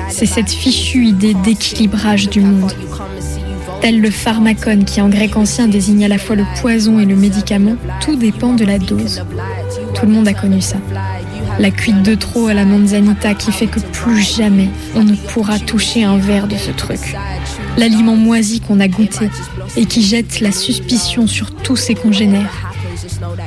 [0.10, 2.72] C'est cette fichue idée d'équilibrage du monde.
[3.82, 7.16] Tel le pharmacone qui en grec ancien désigne à la fois le poison et le
[7.16, 9.24] médicament, tout dépend de la dose.
[9.94, 10.78] Tout le monde a connu ça.
[11.60, 15.60] La cuite de trop à la manzanita qui fait que plus jamais on ne pourra
[15.60, 17.16] toucher un verre de ce truc.
[17.78, 19.30] L'aliment moisi qu'on a goûté
[19.76, 22.74] et qui jette la suspicion sur tous ses congénères.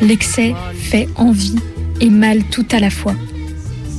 [0.01, 1.57] L'excès fait envie
[2.01, 3.15] et mal tout à la fois.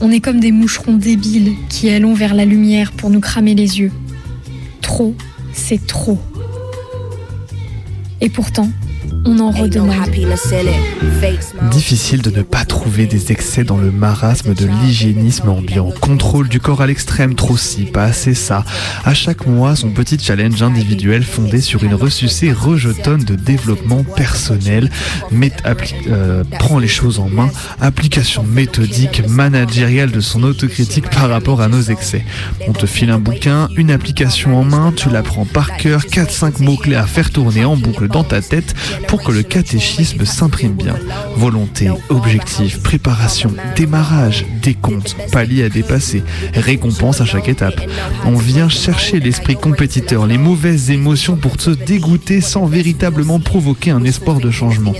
[0.01, 3.79] On est comme des moucherons débiles qui allons vers la lumière pour nous cramer les
[3.79, 3.91] yeux.
[4.81, 5.15] Trop,
[5.53, 6.19] c'est trop.
[8.19, 8.69] Et pourtant,
[9.25, 9.91] on en redemande.
[11.71, 15.91] Difficile de ne pas trouver des excès dans le marasme de l'hygiénisme ambiant.
[16.01, 18.63] Contrôle du corps à l'extrême, trop ci, pas assez ça.
[19.05, 24.89] À chaque mois, son petit challenge individuel fondé sur une ressucée rejetonne de développement personnel.
[25.31, 27.49] Met- appli- euh, prend les choses en main.
[27.79, 32.25] Application méthodique, managériale de son autocritique par rapport à nos excès.
[32.67, 36.59] On te file un bouquin, une application en main, tu la prends par cœur, 4-5
[36.61, 38.73] mots-clés à faire tourner en boucle dans ta tête
[39.11, 40.95] pour que le catéchisme s'imprime bien.
[41.35, 47.81] Volonté, objectif, préparation, démarrage, décompte, palier à dépasser, récompense à chaque étape.
[48.25, 54.05] On vient chercher l'esprit compétiteur, les mauvaises émotions pour se dégoûter sans véritablement provoquer un
[54.05, 54.93] espoir de changement.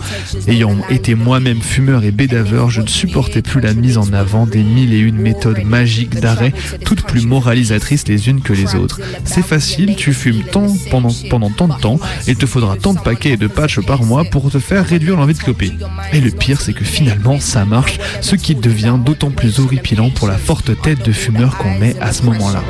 [0.46, 4.62] Ayant été moi-même fumeur et bédaveur, je ne supportais plus la mise en avant des
[4.62, 6.52] mille et une méthodes magiques d'arrêt,
[6.84, 9.00] toutes plus moralisatrices les unes que les autres.
[9.24, 13.00] C'est facile, tu fumes tant pendant, pendant tant de temps, il te faudra tant de
[13.00, 15.72] paquets et de patchs par mois pour te faire réduire l'envie de cloper.
[16.14, 20.28] Et le pire, c'est que finalement, ça marche, ce qui devient d'autant plus horripilant pour
[20.28, 22.64] la forte tête de fumeur qu'on est à ce moment-là.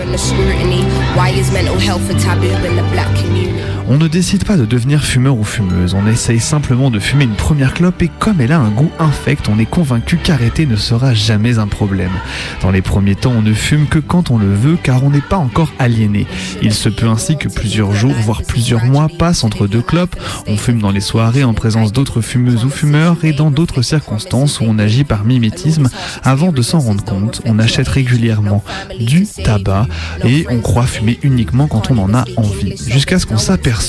[3.94, 7.36] On ne décide pas de devenir fumeur ou fumeuse, on essaye simplement de fumer une
[7.36, 11.14] première clope et comme elle a un goût infect, on est convaincu qu'arrêter ne sera
[11.14, 12.14] jamais un problème.
[12.62, 15.20] Dans les premiers temps, on ne fume que quand on le veut car on n'est
[15.20, 16.26] pas encore aliéné.
[16.62, 20.16] Il se peut ainsi que plusieurs jours, voire plusieurs mois passent entre deux clopes.
[20.48, 24.62] On fume dans les soirées en présence d'autres fumeuses ou fumeurs et dans d'autres circonstances
[24.62, 25.90] où on agit par mimétisme.
[26.24, 28.64] Avant de s'en rendre compte, on achète régulièrement
[29.02, 29.86] du tabac
[30.24, 32.78] et on croit fumer uniquement quand on en a envie.
[32.88, 33.81] Jusqu'à ce qu'on s'aperçoive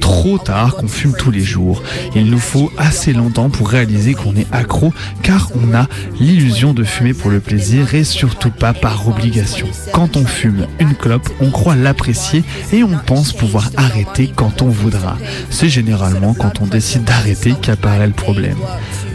[0.00, 1.82] trop tard qu'on fume tous les jours.
[2.14, 4.92] Il nous faut assez longtemps pour réaliser qu'on est accro
[5.22, 5.86] car on a
[6.20, 9.66] l'illusion de fumer pour le plaisir et surtout pas par obligation.
[9.92, 14.68] Quand on fume une clope, on croit l'apprécier et on pense pouvoir arrêter quand on
[14.68, 15.16] voudra.
[15.50, 18.58] C'est généralement quand on décide d'arrêter qu'apparaît le problème.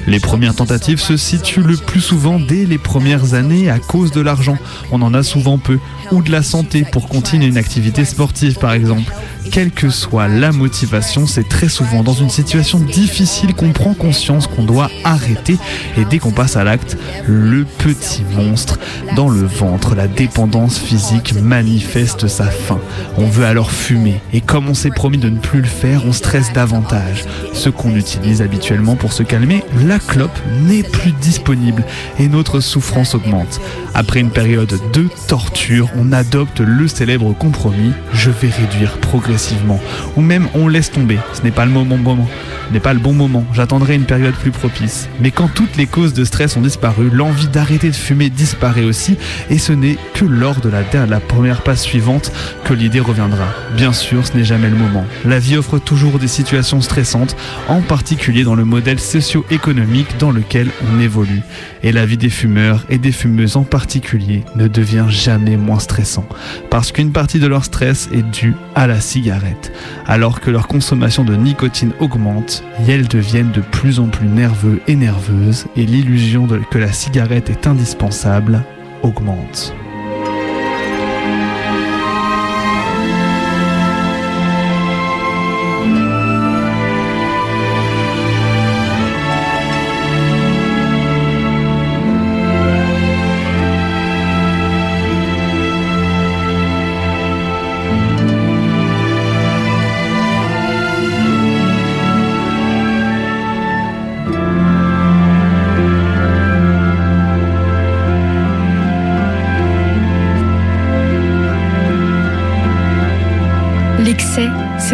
[0.08, 4.22] Les premières tentatives se situent le plus souvent dès les premières années à cause de
[4.22, 4.58] l'argent.
[4.92, 5.80] On en a souvent peu.
[6.14, 9.12] Ou de la santé pour continuer une activité sportive par exemple.
[9.52, 14.48] Quelle que soit la motivation, c'est très souvent dans une situation difficile qu'on prend conscience
[14.48, 15.58] qu'on doit arrêter.
[15.98, 18.80] Et dès qu'on passe à l'acte, le petit monstre
[19.16, 22.80] dans le ventre, la dépendance physique manifeste sa faim.
[23.18, 24.22] On veut alors fumer.
[24.34, 27.26] Et comme on s'est promis de ne plus le faire, on stresse davantage.
[27.54, 31.84] Ce qu'on utilise habituellement pour se calmer, la clope n'est plus disponible
[32.20, 33.60] et notre souffrance augmente.
[34.00, 39.80] Après une période de torture, on adopte le célèbre compromis je vais réduire progressivement.
[40.16, 42.28] Ou même on laisse tomber, ce n'est pas le moment, moment.
[42.72, 45.08] N'est pas le bon moment, j'attendrai une période plus propice.
[45.22, 49.18] Mais quand toutes les causes de stress ont disparu, l'envie d'arrêter de fumer disparaît aussi,
[49.50, 52.32] et ce n'est que lors de la, de la première passe suivante
[52.66, 53.46] que l'idée reviendra.
[53.76, 55.06] Bien sûr, ce n'est jamais le moment.
[55.24, 57.38] La vie offre toujours des situations stressantes,
[57.70, 61.44] en particulier dans le modèle socio-économique dans lequel on évolue.
[61.84, 66.28] Et la vie des fumeurs et des fumeuses en particulier ne devient jamais moins stressant,
[66.70, 69.72] parce qu'une partie de leur stress est due à la cigarette.
[70.06, 72.57] Alors que leur consommation de nicotine augmente,
[72.88, 77.68] elles deviennent de plus en plus nerveux et nerveuses, et l'illusion que la cigarette est
[77.68, 78.64] indispensable
[79.04, 79.74] augmente.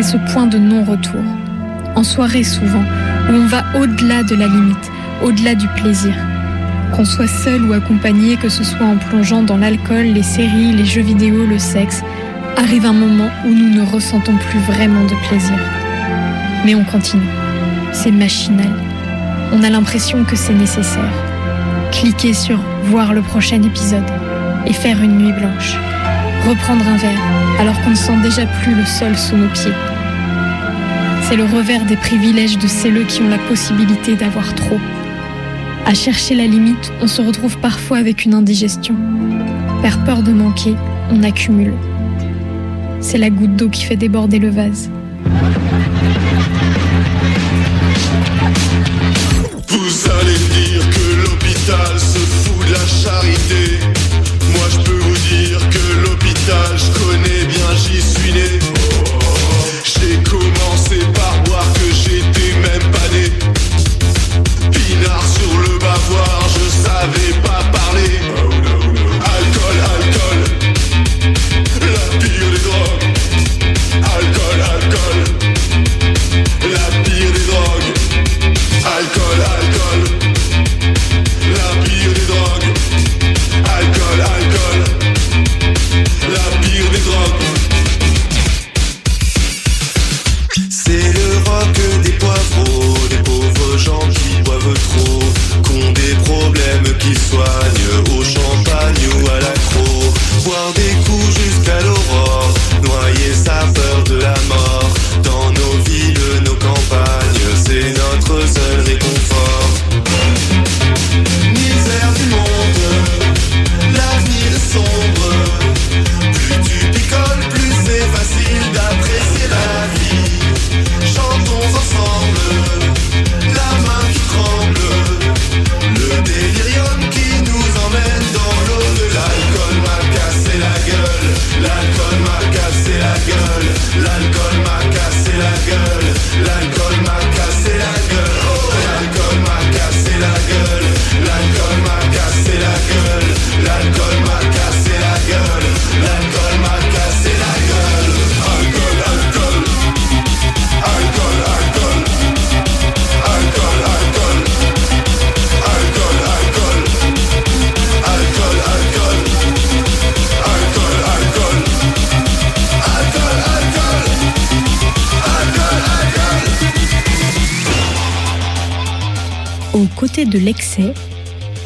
[0.04, 1.24] Ce point de non-retour.
[1.96, 2.84] En soirée souvent,
[3.30, 4.92] où on va au-delà de la limite,
[5.24, 6.14] au-delà du plaisir.
[6.94, 10.86] Qu'on soit seul ou accompagné, que ce soit en plongeant dans l'alcool, les séries, les
[10.86, 12.04] jeux vidéo, le sexe,
[12.58, 15.58] arrive un moment où nous ne ressentons plus vraiment de plaisir.
[16.66, 17.24] Mais on continue.
[17.92, 18.70] C'est machinal.
[19.54, 21.14] On a l'impression que c'est nécessaire.
[21.92, 24.10] Cliquer sur voir le prochain épisode
[24.66, 25.78] et faire une nuit blanche.
[26.48, 27.22] Reprendre un verre
[27.60, 29.74] alors qu'on ne sent déjà plus le sol sous nos pieds.
[31.34, 34.78] C'est le revers des privilèges de celles qui ont la possibilité d'avoir trop.
[35.84, 38.96] À chercher la limite, on se retrouve parfois avec une indigestion.
[39.82, 40.76] Par peur de manquer,
[41.10, 41.74] on accumule.
[43.00, 44.92] C'est la goutte d'eau qui fait déborder le vase.
[49.70, 53.83] Vous allez dire que l'hôpital se fout de la charité.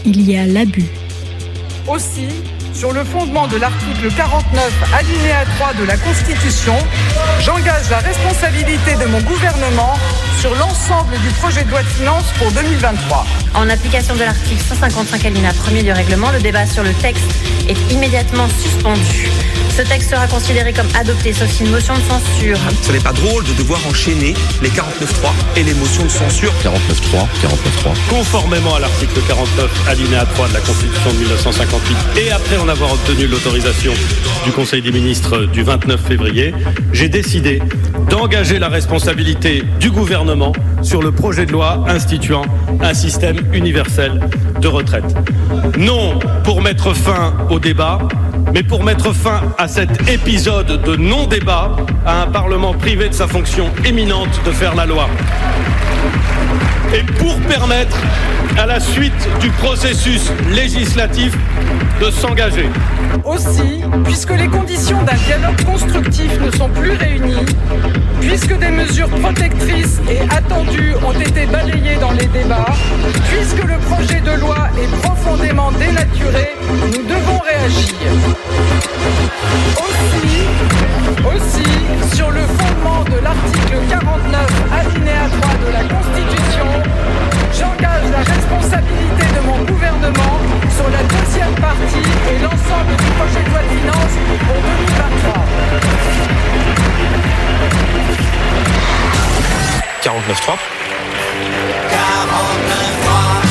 [0.06, 0.86] Il y a l'abus.
[1.88, 2.28] Aussi,
[2.74, 6.76] sur le fondement de l'article 49 alinéa 3 de la Constitution,
[7.42, 9.94] j'engage la responsabilité de mon gouvernement
[10.40, 13.26] sur l'ensemble du projet de loi de finances pour 2023.
[13.56, 17.26] En application de l'article 155 alinéa 1er du règlement, le débat sur le texte
[17.68, 19.30] est immédiatement suspendu.
[19.76, 22.58] Ce texte sera considéré comme adopté sauf si une motion de censure.
[22.82, 26.52] Ce n'est pas drôle de devoir enchaîner les 49.3 et les motions de censure.
[26.64, 28.10] 49.3, 49.3.
[28.10, 32.94] Conformément à l'article 49 alinéa 3 de la Constitution de 1958 et après en avoir
[32.94, 33.94] obtenu l'autorisation
[34.46, 36.54] du Conseil des ministres du 29 février,
[36.92, 37.62] j'ai décidé
[38.18, 40.51] d'engager la responsabilité du gouvernement
[40.82, 42.45] sur le projet de loi instituant
[42.82, 44.20] un système universel
[44.59, 45.15] de retraite.
[45.78, 47.99] Non pour mettre fin au débat,
[48.53, 51.76] mais pour mettre fin à cet épisode de non-débat,
[52.07, 55.07] à un Parlement privé de sa fonction éminente de faire la loi.
[56.94, 57.98] Et pour permettre
[58.58, 61.34] à la suite du processus législatif
[62.02, 62.70] de s'engager.
[63.24, 67.46] Aussi, puisque les conditions d'un dialogue constructif ne sont plus réunies,
[68.22, 72.74] puisque des mesures protectrices et attendues ont été balayées dans les débats,
[73.30, 77.98] puisque le projet de loi est profondément dénaturé, nous devons réagir.
[79.78, 81.64] Aussi, aussi,
[82.16, 86.68] sur le fondement de l'article 49, alinéa 3 de la Constitution,
[87.53, 90.39] j'engage la responsabilité de mon gouvernement
[90.76, 95.45] sur la deuxième partie et l'ensemble du projet de loi de finances pour 2023.
[100.03, 100.58] 49.3
[101.91, 103.47] 49.3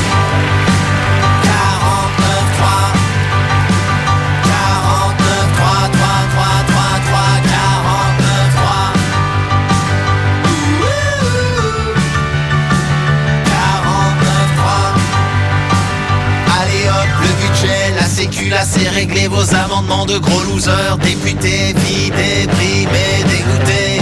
[18.69, 24.01] Passez régler vos amendements de gros losers, députés, vides, déprimés, dégoûtés.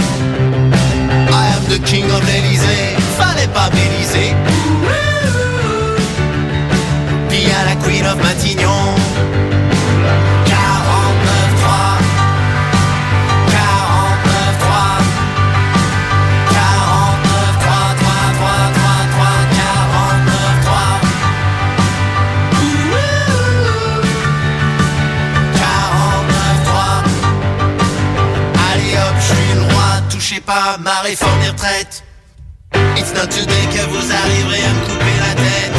[1.29, 4.33] I am the king of l'Elysée, fallait pas m'Élysée.
[7.29, 9.04] Puis à la queen of Matignon.
[30.27, 32.03] Touchez pas ma réforme des retraites.
[32.97, 35.75] It's not today que vous arriverez à me couper la tête.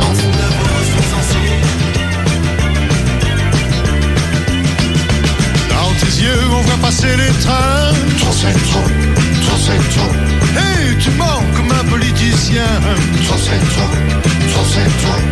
[0.00, 1.62] En fond de vos sous-censures.
[5.68, 7.92] Dans tes yeux, on voit passer les trains.
[8.18, 8.88] Trop c'est trop,
[9.46, 10.12] trop c'est trop.
[10.58, 12.66] Hey, tu mens comme un politicien.
[13.26, 13.92] Trop c'est trop,
[14.52, 15.22] trop c'est trop.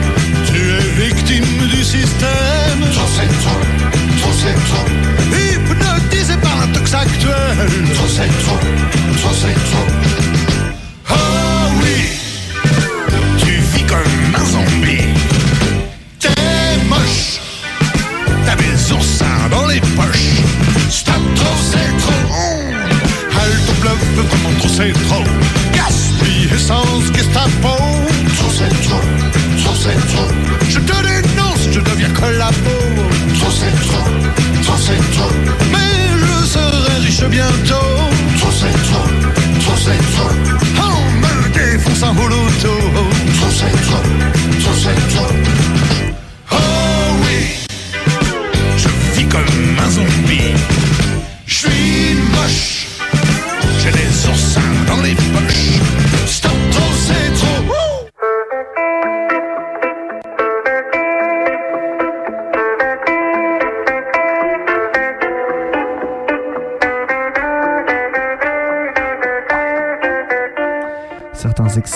[0.47, 2.81] Tu es victime du système.
[2.93, 3.61] Trop c'est trop,
[4.21, 4.87] trop c'est trop.
[7.01, 7.57] Actuel.
[7.95, 8.59] Trop c'est trop,
[9.21, 9.89] trop c'est trop.
[11.11, 11.15] Oh
[11.83, 11.99] oui,
[13.39, 15.09] tu vis comme un zombie.
[16.19, 16.29] T'es
[16.89, 17.41] moche.
[18.45, 20.43] T'as des oursins dans les poches.
[20.91, 22.23] Stop, trop c'est trop.
[23.39, 25.25] Halte bluff, vraiment trop c'est trop.
[25.75, 27.77] Gaspille essence, Gestapo.
[28.37, 29.03] Trop c'est trop,
[29.63, 30.29] trop c'est trop.
[30.69, 32.77] Je te dénonce, je deviens collabo.
[33.39, 34.09] Trop c'est trop,
[34.63, 35.33] trop c'est trop.
[37.21, 37.75] Riche bientôt.
[38.39, 39.09] Trop c'est trop,
[39.61, 40.31] trop c'est trop.
[40.81, 42.75] En me défonçant au loto.
[43.39, 44.03] Trop c'est trop,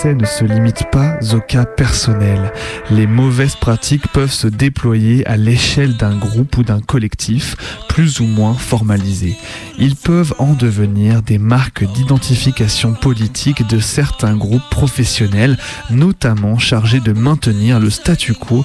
[0.04, 2.52] Ne se limitent pas au cas personnel.
[2.90, 7.56] Les mauvaises pratiques peuvent se déployer à l'échelle d'un groupe ou d'un collectif,
[7.88, 9.38] plus ou moins formalisé.
[9.78, 15.56] Ils peuvent en devenir des marques d'identification politique de certains groupes professionnels,
[15.90, 18.62] notamment chargés de maintenir le statu quo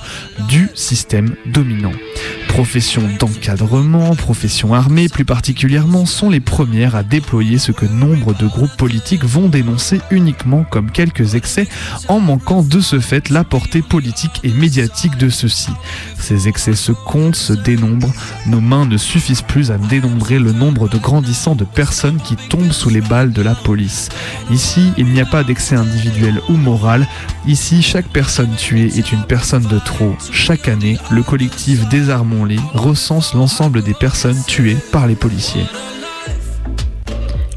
[0.49, 1.93] du système dominant.
[2.50, 8.47] Professions d'encadrement, professions armées plus particulièrement, sont les premières à déployer ce que nombre de
[8.47, 11.70] groupes politiques vont dénoncer uniquement comme quelques excès,
[12.10, 15.72] en manquant de ce fait la portée politique et médiatique de ceux-ci.
[16.18, 18.14] Ces excès se comptent, se dénombrent,
[18.45, 22.74] nos mains ne suffisent plus à dénombrer le nombre de grandissant de personnes qui tombent
[22.74, 24.10] sous les balles de la police.
[24.52, 27.08] Ici, il n'y a pas d'excès individuel ou moral,
[27.47, 30.16] ici chaque personne tuée est une personne de trop.
[30.32, 31.88] Chaque année, le collectif
[32.73, 35.65] Recense l'ensemble des personnes tuées par les policiers.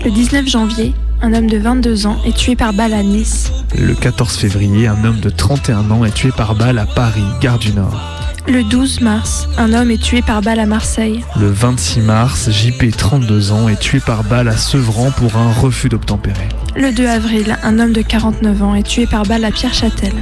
[0.05, 3.53] Le 19 janvier, un homme de 22 ans est tué par balle à Nice.
[3.79, 7.59] Le 14 février, un homme de 31 ans est tué par balle à Paris, gare
[7.59, 8.22] du Nord.
[8.49, 11.25] Le 12 mars, un homme est tué par balle à Marseille.
[11.39, 15.89] Le 26 mars, JP, 32 ans, est tué par balle à Sevran pour un refus
[15.89, 16.49] d'obtempérer.
[16.75, 20.13] Le 2 avril, un homme de 49 ans est tué par balle à Pierre-Châtel.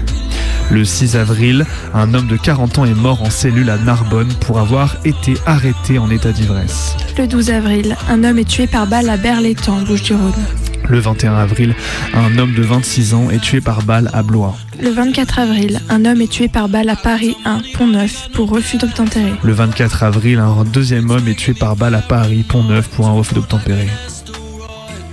[0.71, 1.65] Le 6 avril,
[1.95, 5.99] un homme de 40 ans est mort en cellule à Narbonne pour avoir été arrêté
[5.99, 6.97] en état d'ivresse.
[7.17, 10.45] Le 12 avril, un homme est tué par balle à Berlétan, Bouches-du-Rhône.
[10.89, 11.75] Le 21 avril,
[12.13, 14.57] un homme de 26 ans est tué par balle à Blois.
[14.83, 18.79] Le 24 avril, un homme est tué par balle à Paris 1, Pont-Neuf, pour refus
[18.79, 19.35] d'obtempérer.
[19.43, 23.13] Le 24 avril, un deuxième homme est tué par balle à Paris, Pont-Neuf, pour un
[23.13, 23.89] refus d'obtempérer.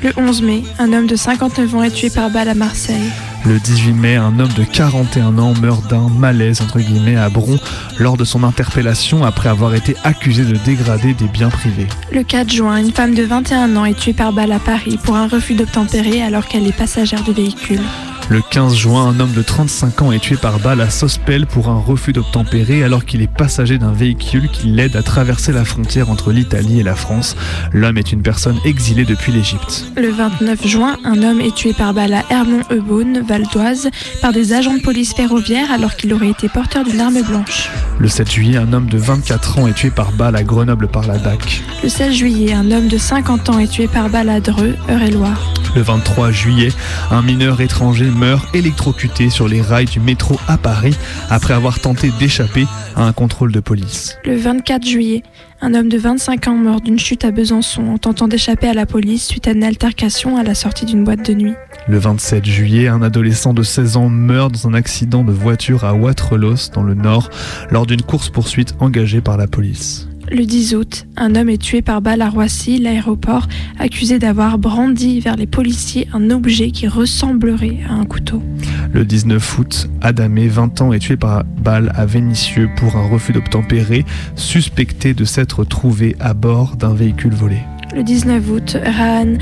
[0.04, 3.12] Le 11 mai, un homme de 59 ans est tué par balle à Marseille.
[3.46, 7.58] Le 18 mai, un homme de 41 ans meurt d'un malaise entre guillemets à Bron
[7.98, 11.88] lors de son interpellation après avoir été accusé de dégrader des biens privés.
[12.12, 15.16] Le 4 juin, une femme de 21 ans est tuée par balle à Paris pour
[15.16, 17.82] un refus d'obtempérer alors qu'elle est passagère de véhicule.
[18.30, 21.70] Le 15 juin, un homme de 35 ans est tué par balle à Sospel pour
[21.70, 26.10] un refus d'obtempérer alors qu'il est passager d'un véhicule qui l'aide à traverser la frontière
[26.10, 27.38] entre l'Italie et la France.
[27.72, 29.86] L'homme est une personne exilée depuis l'Égypte.
[29.96, 33.90] Le 29 juin, un homme est tué par balle à Hermont-Eubonne, Val d'Oise,
[34.22, 37.70] par des agents de police ferroviaire alors qu'il aurait été porteur d'une arme blanche.
[37.98, 41.08] Le 7 juillet, un homme de 24 ans est tué par balle à Grenoble par
[41.08, 41.64] la DAC.
[41.82, 45.54] Le 16 juillet, un homme de 50 ans est tué par balle à Dreux, Eure-et-Loire.
[45.76, 46.70] Le 23 juillet,
[47.12, 50.96] un mineur étranger meurt électrocuté sur les rails du métro à Paris
[51.30, 52.66] après avoir tenté d'échapper
[52.96, 54.18] à un contrôle de police.
[54.26, 55.24] Le 24 juillet,
[55.62, 58.86] un homme de 25 ans mort d'une chute à Besançon en tentant d'échapper à la
[58.86, 61.54] police suite à une altercation à la sortie d'une boîte de nuit.
[61.88, 65.94] Le 27 juillet, un adolescent de 16 ans meurt dans un accident de voiture à
[65.94, 67.30] Waterloo, dans le Nord,
[67.70, 70.07] lors d'une course-poursuite engagée par la police.
[70.30, 73.48] Le 10 août, un homme est tué par balle à Roissy, l'aéroport,
[73.80, 78.44] accusé d'avoir brandi vers les policiers un objet qui ressemblerait à un couteau.
[78.92, 83.32] Le 19 août, Adamé, 20 ans, est tué par balle à Vénissieux pour un refus
[83.32, 84.06] d'obtempérer,
[84.36, 87.60] suspecté de s'être trouvé à bord d'un véhicule volé.
[87.96, 89.36] Le 19 août, Rahan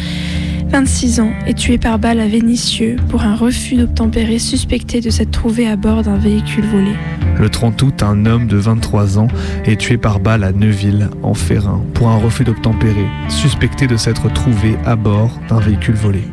[0.70, 5.32] 26 ans, est tué par balle à Vénissieux pour un refus d'obtempérer suspecté de s'être
[5.32, 6.92] trouvé à bord d'un véhicule volé.
[7.40, 9.28] Le 30 août, un homme de 23 ans
[9.66, 14.32] est tué par balle à Neuville, en Ferrin, pour un refus d'obtempérer, suspecté de s'être
[14.34, 16.24] trouvé à bord d'un véhicule volé.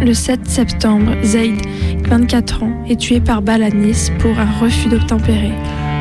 [0.00, 1.60] Le 7 septembre, Zaid,
[2.08, 5.52] 24 ans, est tué par balle à Nice pour un refus d'obtempérer.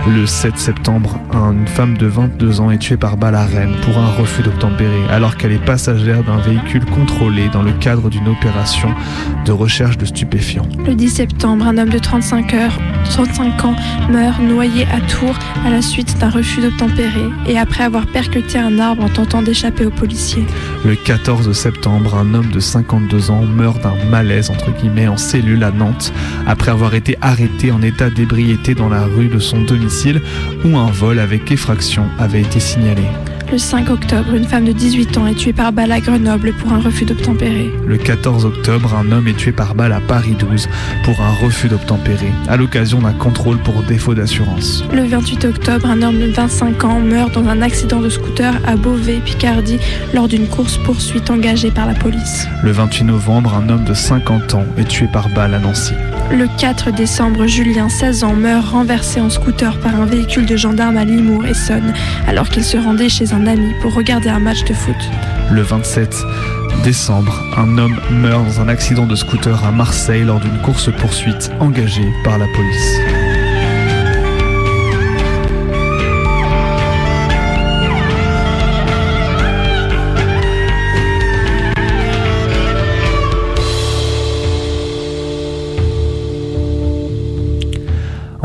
[0.07, 3.45] Le 7 septembre, une femme de 22 ans est tuée par balle à
[3.83, 8.27] pour un refus d'obtempérer alors qu'elle est passagère d'un véhicule contrôlé dans le cadre d'une
[8.27, 8.89] opération
[9.45, 10.67] de recherche de stupéfiants.
[10.85, 13.75] Le 10 septembre, un homme de 35, heures, 35 ans
[14.09, 18.79] meurt noyé à Tours à la suite d'un refus d'obtempérer et après avoir percuté un
[18.79, 20.45] arbre en tentant d'échapper aux policiers.
[20.85, 25.63] Le 14 septembre, un homme de 52 ans meurt d'un malaise entre guillemets en cellule
[25.63, 26.13] à Nantes
[26.47, 30.21] après avoir été arrêté en état d'ébriété dans la rue de son domicile
[30.65, 33.03] où un vol avec effraction avait été signalé.
[33.51, 36.71] Le 5 octobre, une femme de 18 ans est tuée par balle à Grenoble pour
[36.71, 37.69] un refus d'obtempérer.
[37.85, 40.69] Le 14 octobre, un homme est tué par balle à Paris 12
[41.03, 44.85] pour un refus d'obtempérer, à l'occasion d'un contrôle pour défaut d'assurance.
[44.93, 48.77] Le 28 octobre, un homme de 25 ans meurt dans un accident de scooter à
[48.77, 49.79] Beauvais, Picardie,
[50.13, 52.47] lors d'une course-poursuite engagée par la police.
[52.63, 55.93] Le 28 novembre, un homme de 50 ans est tué par balle à Nancy.
[56.31, 60.95] Le 4 décembre, Julien, 16 ans, meurt renversé en scooter par un véhicule de gendarme
[60.95, 61.93] à Limours, Essonne,
[62.25, 63.40] alors qu'il se rendait chez un
[63.81, 64.95] pour regarder un match de foot.
[65.51, 66.15] Le 27
[66.83, 72.07] décembre, un homme meurt dans un accident de scooter à Marseille lors d'une course-poursuite engagée
[72.23, 73.20] par la police.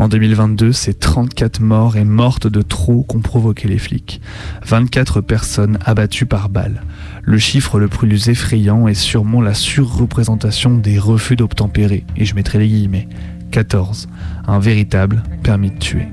[0.07, 4.21] En 2022, c'est 34 morts et mortes de trop qu'ont provoqué les flics.
[4.65, 6.83] 24 personnes abattues par balle.
[7.23, 12.57] Le chiffre le plus effrayant est sûrement la surreprésentation des refus d'obtempérer, et je mettrai
[12.57, 13.09] les guillemets.
[13.51, 14.07] 14.
[14.47, 16.07] Un véritable permis de tuer.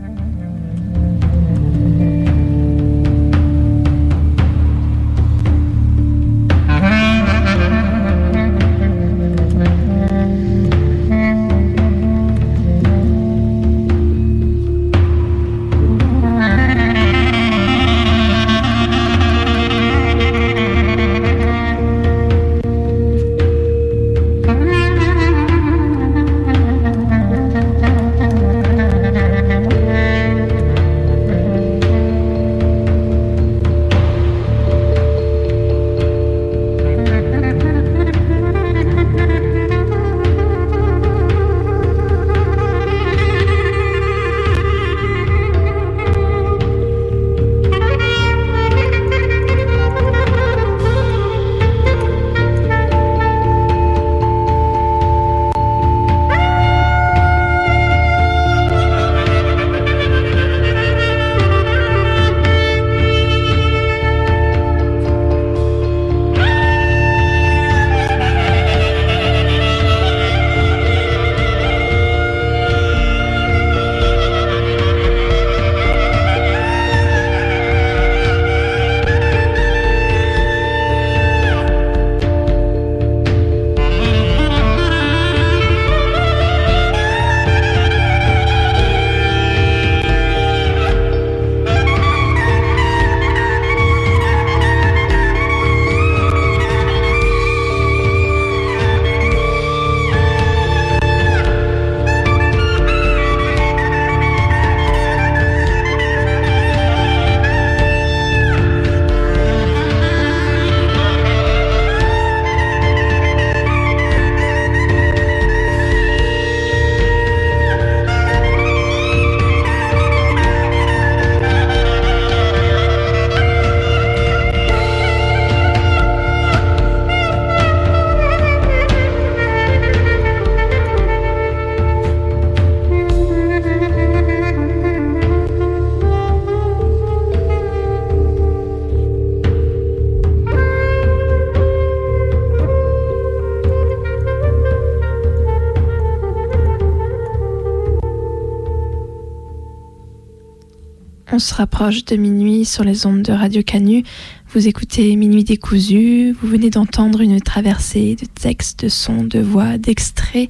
[151.44, 154.02] Se rapproche de minuit sur les ondes de Radio Canu.
[154.48, 156.32] Vous écoutez Minuit décousu.
[156.32, 160.48] Vous venez d'entendre une traversée de textes, de sons, de voix, d'extraits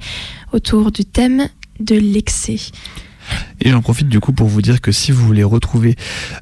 [0.53, 1.49] autour du thème
[1.81, 2.71] de l'excès.
[3.61, 5.95] Et j'en profite du coup pour vous dire que si vous voulez retrouver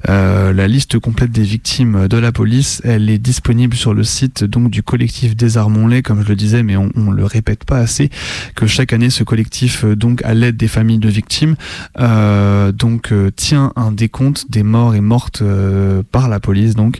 [0.08, 4.44] euh, la liste complète des victimes de la police, elle est disponible sur le site
[4.44, 8.10] donc du collectif Désarmons-les, comme je le disais, mais on, on le répète pas assez,
[8.54, 11.56] que chaque année ce collectif euh, donc à l'aide des familles de victimes
[12.00, 16.98] euh, donc euh, tient un décompte des morts et mortes euh, par la police donc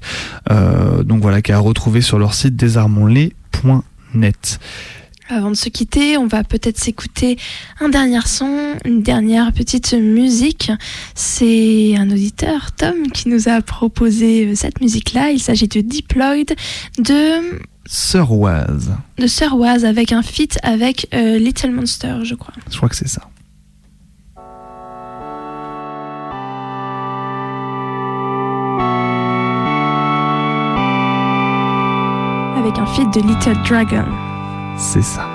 [1.04, 4.60] donc voilà qui est à retrouver sur leur site désarmons-les.net.
[5.34, 7.38] Avant de se quitter, on va peut-être s'écouter
[7.80, 10.70] un dernier son, une dernière petite musique.
[11.16, 15.32] C'est un auditeur, Tom, qui nous a proposé cette musique-là.
[15.32, 16.54] Il s'agit de Deployed
[16.98, 22.54] de, Sir Waz, de Sir Waz avec un feat avec euh, Little Monster, je crois.
[22.70, 23.22] je crois que c'est ça.
[32.56, 34.33] Avec un feat de Little Dragon.
[34.76, 35.33] C'est ça.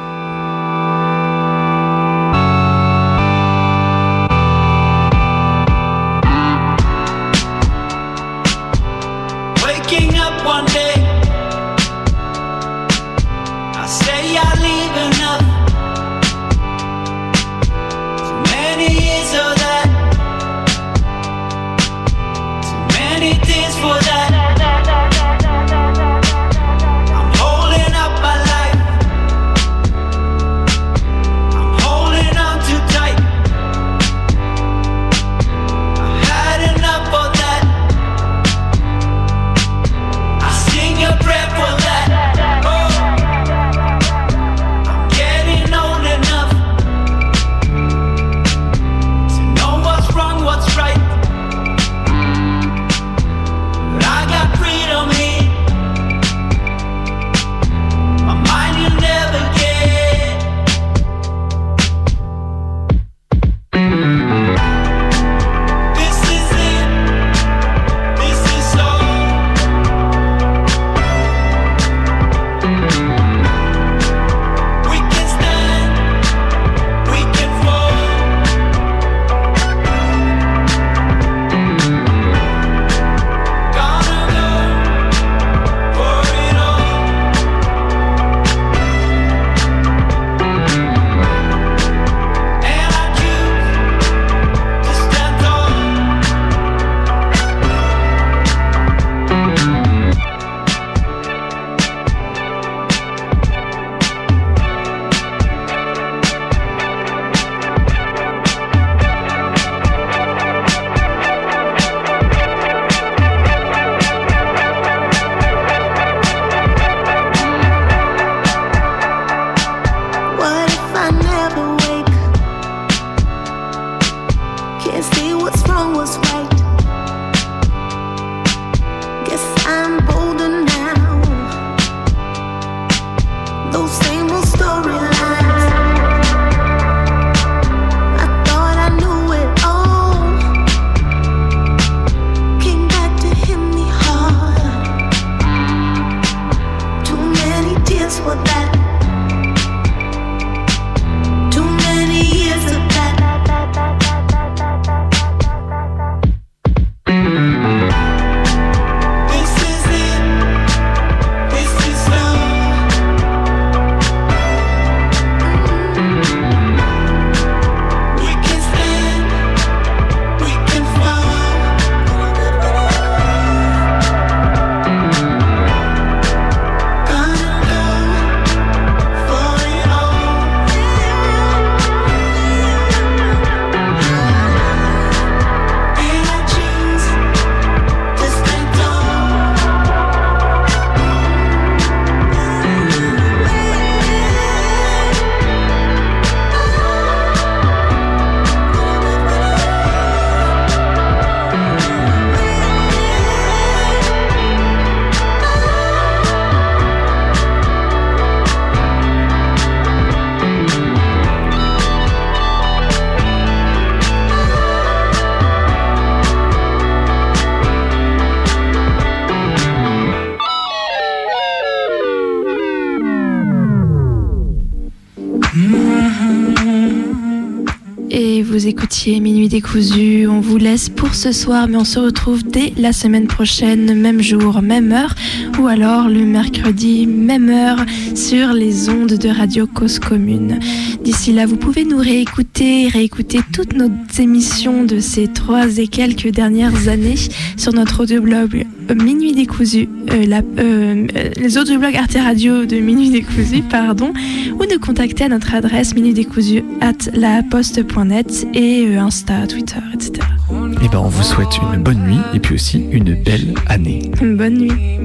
[229.20, 230.28] Minuit décousu.
[230.28, 234.22] On vous laisse pour ce soir, mais on se retrouve dès la semaine prochaine, même
[234.22, 235.16] jour, même heure,
[235.60, 237.84] ou alors le mercredi, même heure,
[238.14, 240.60] sur les ondes de Radio Cause Commune.
[241.04, 243.90] D'ici là, vous pouvez nous réécouter, réécouter toutes nos
[244.20, 247.16] émissions de ces trois et quelques dernières années
[247.58, 251.08] sur notre audioblog euh, Minuit décousu, euh, la- euh,
[251.38, 254.14] les audioblogs Arte Radio de Minuit décousu, pardon,
[254.60, 260.28] ou nous contacter à notre adresse minutdécousu at laposte.net et euh, Insta, Twitter, etc.
[260.52, 264.12] Et eh ben, on vous souhaite une bonne nuit et puis aussi une belle année.
[264.22, 265.00] Bonne nuit.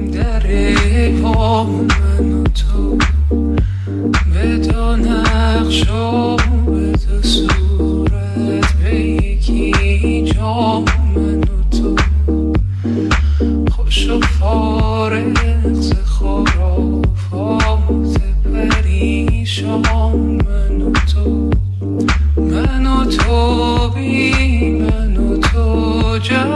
[23.05, 26.54] تو بی من و تو جمع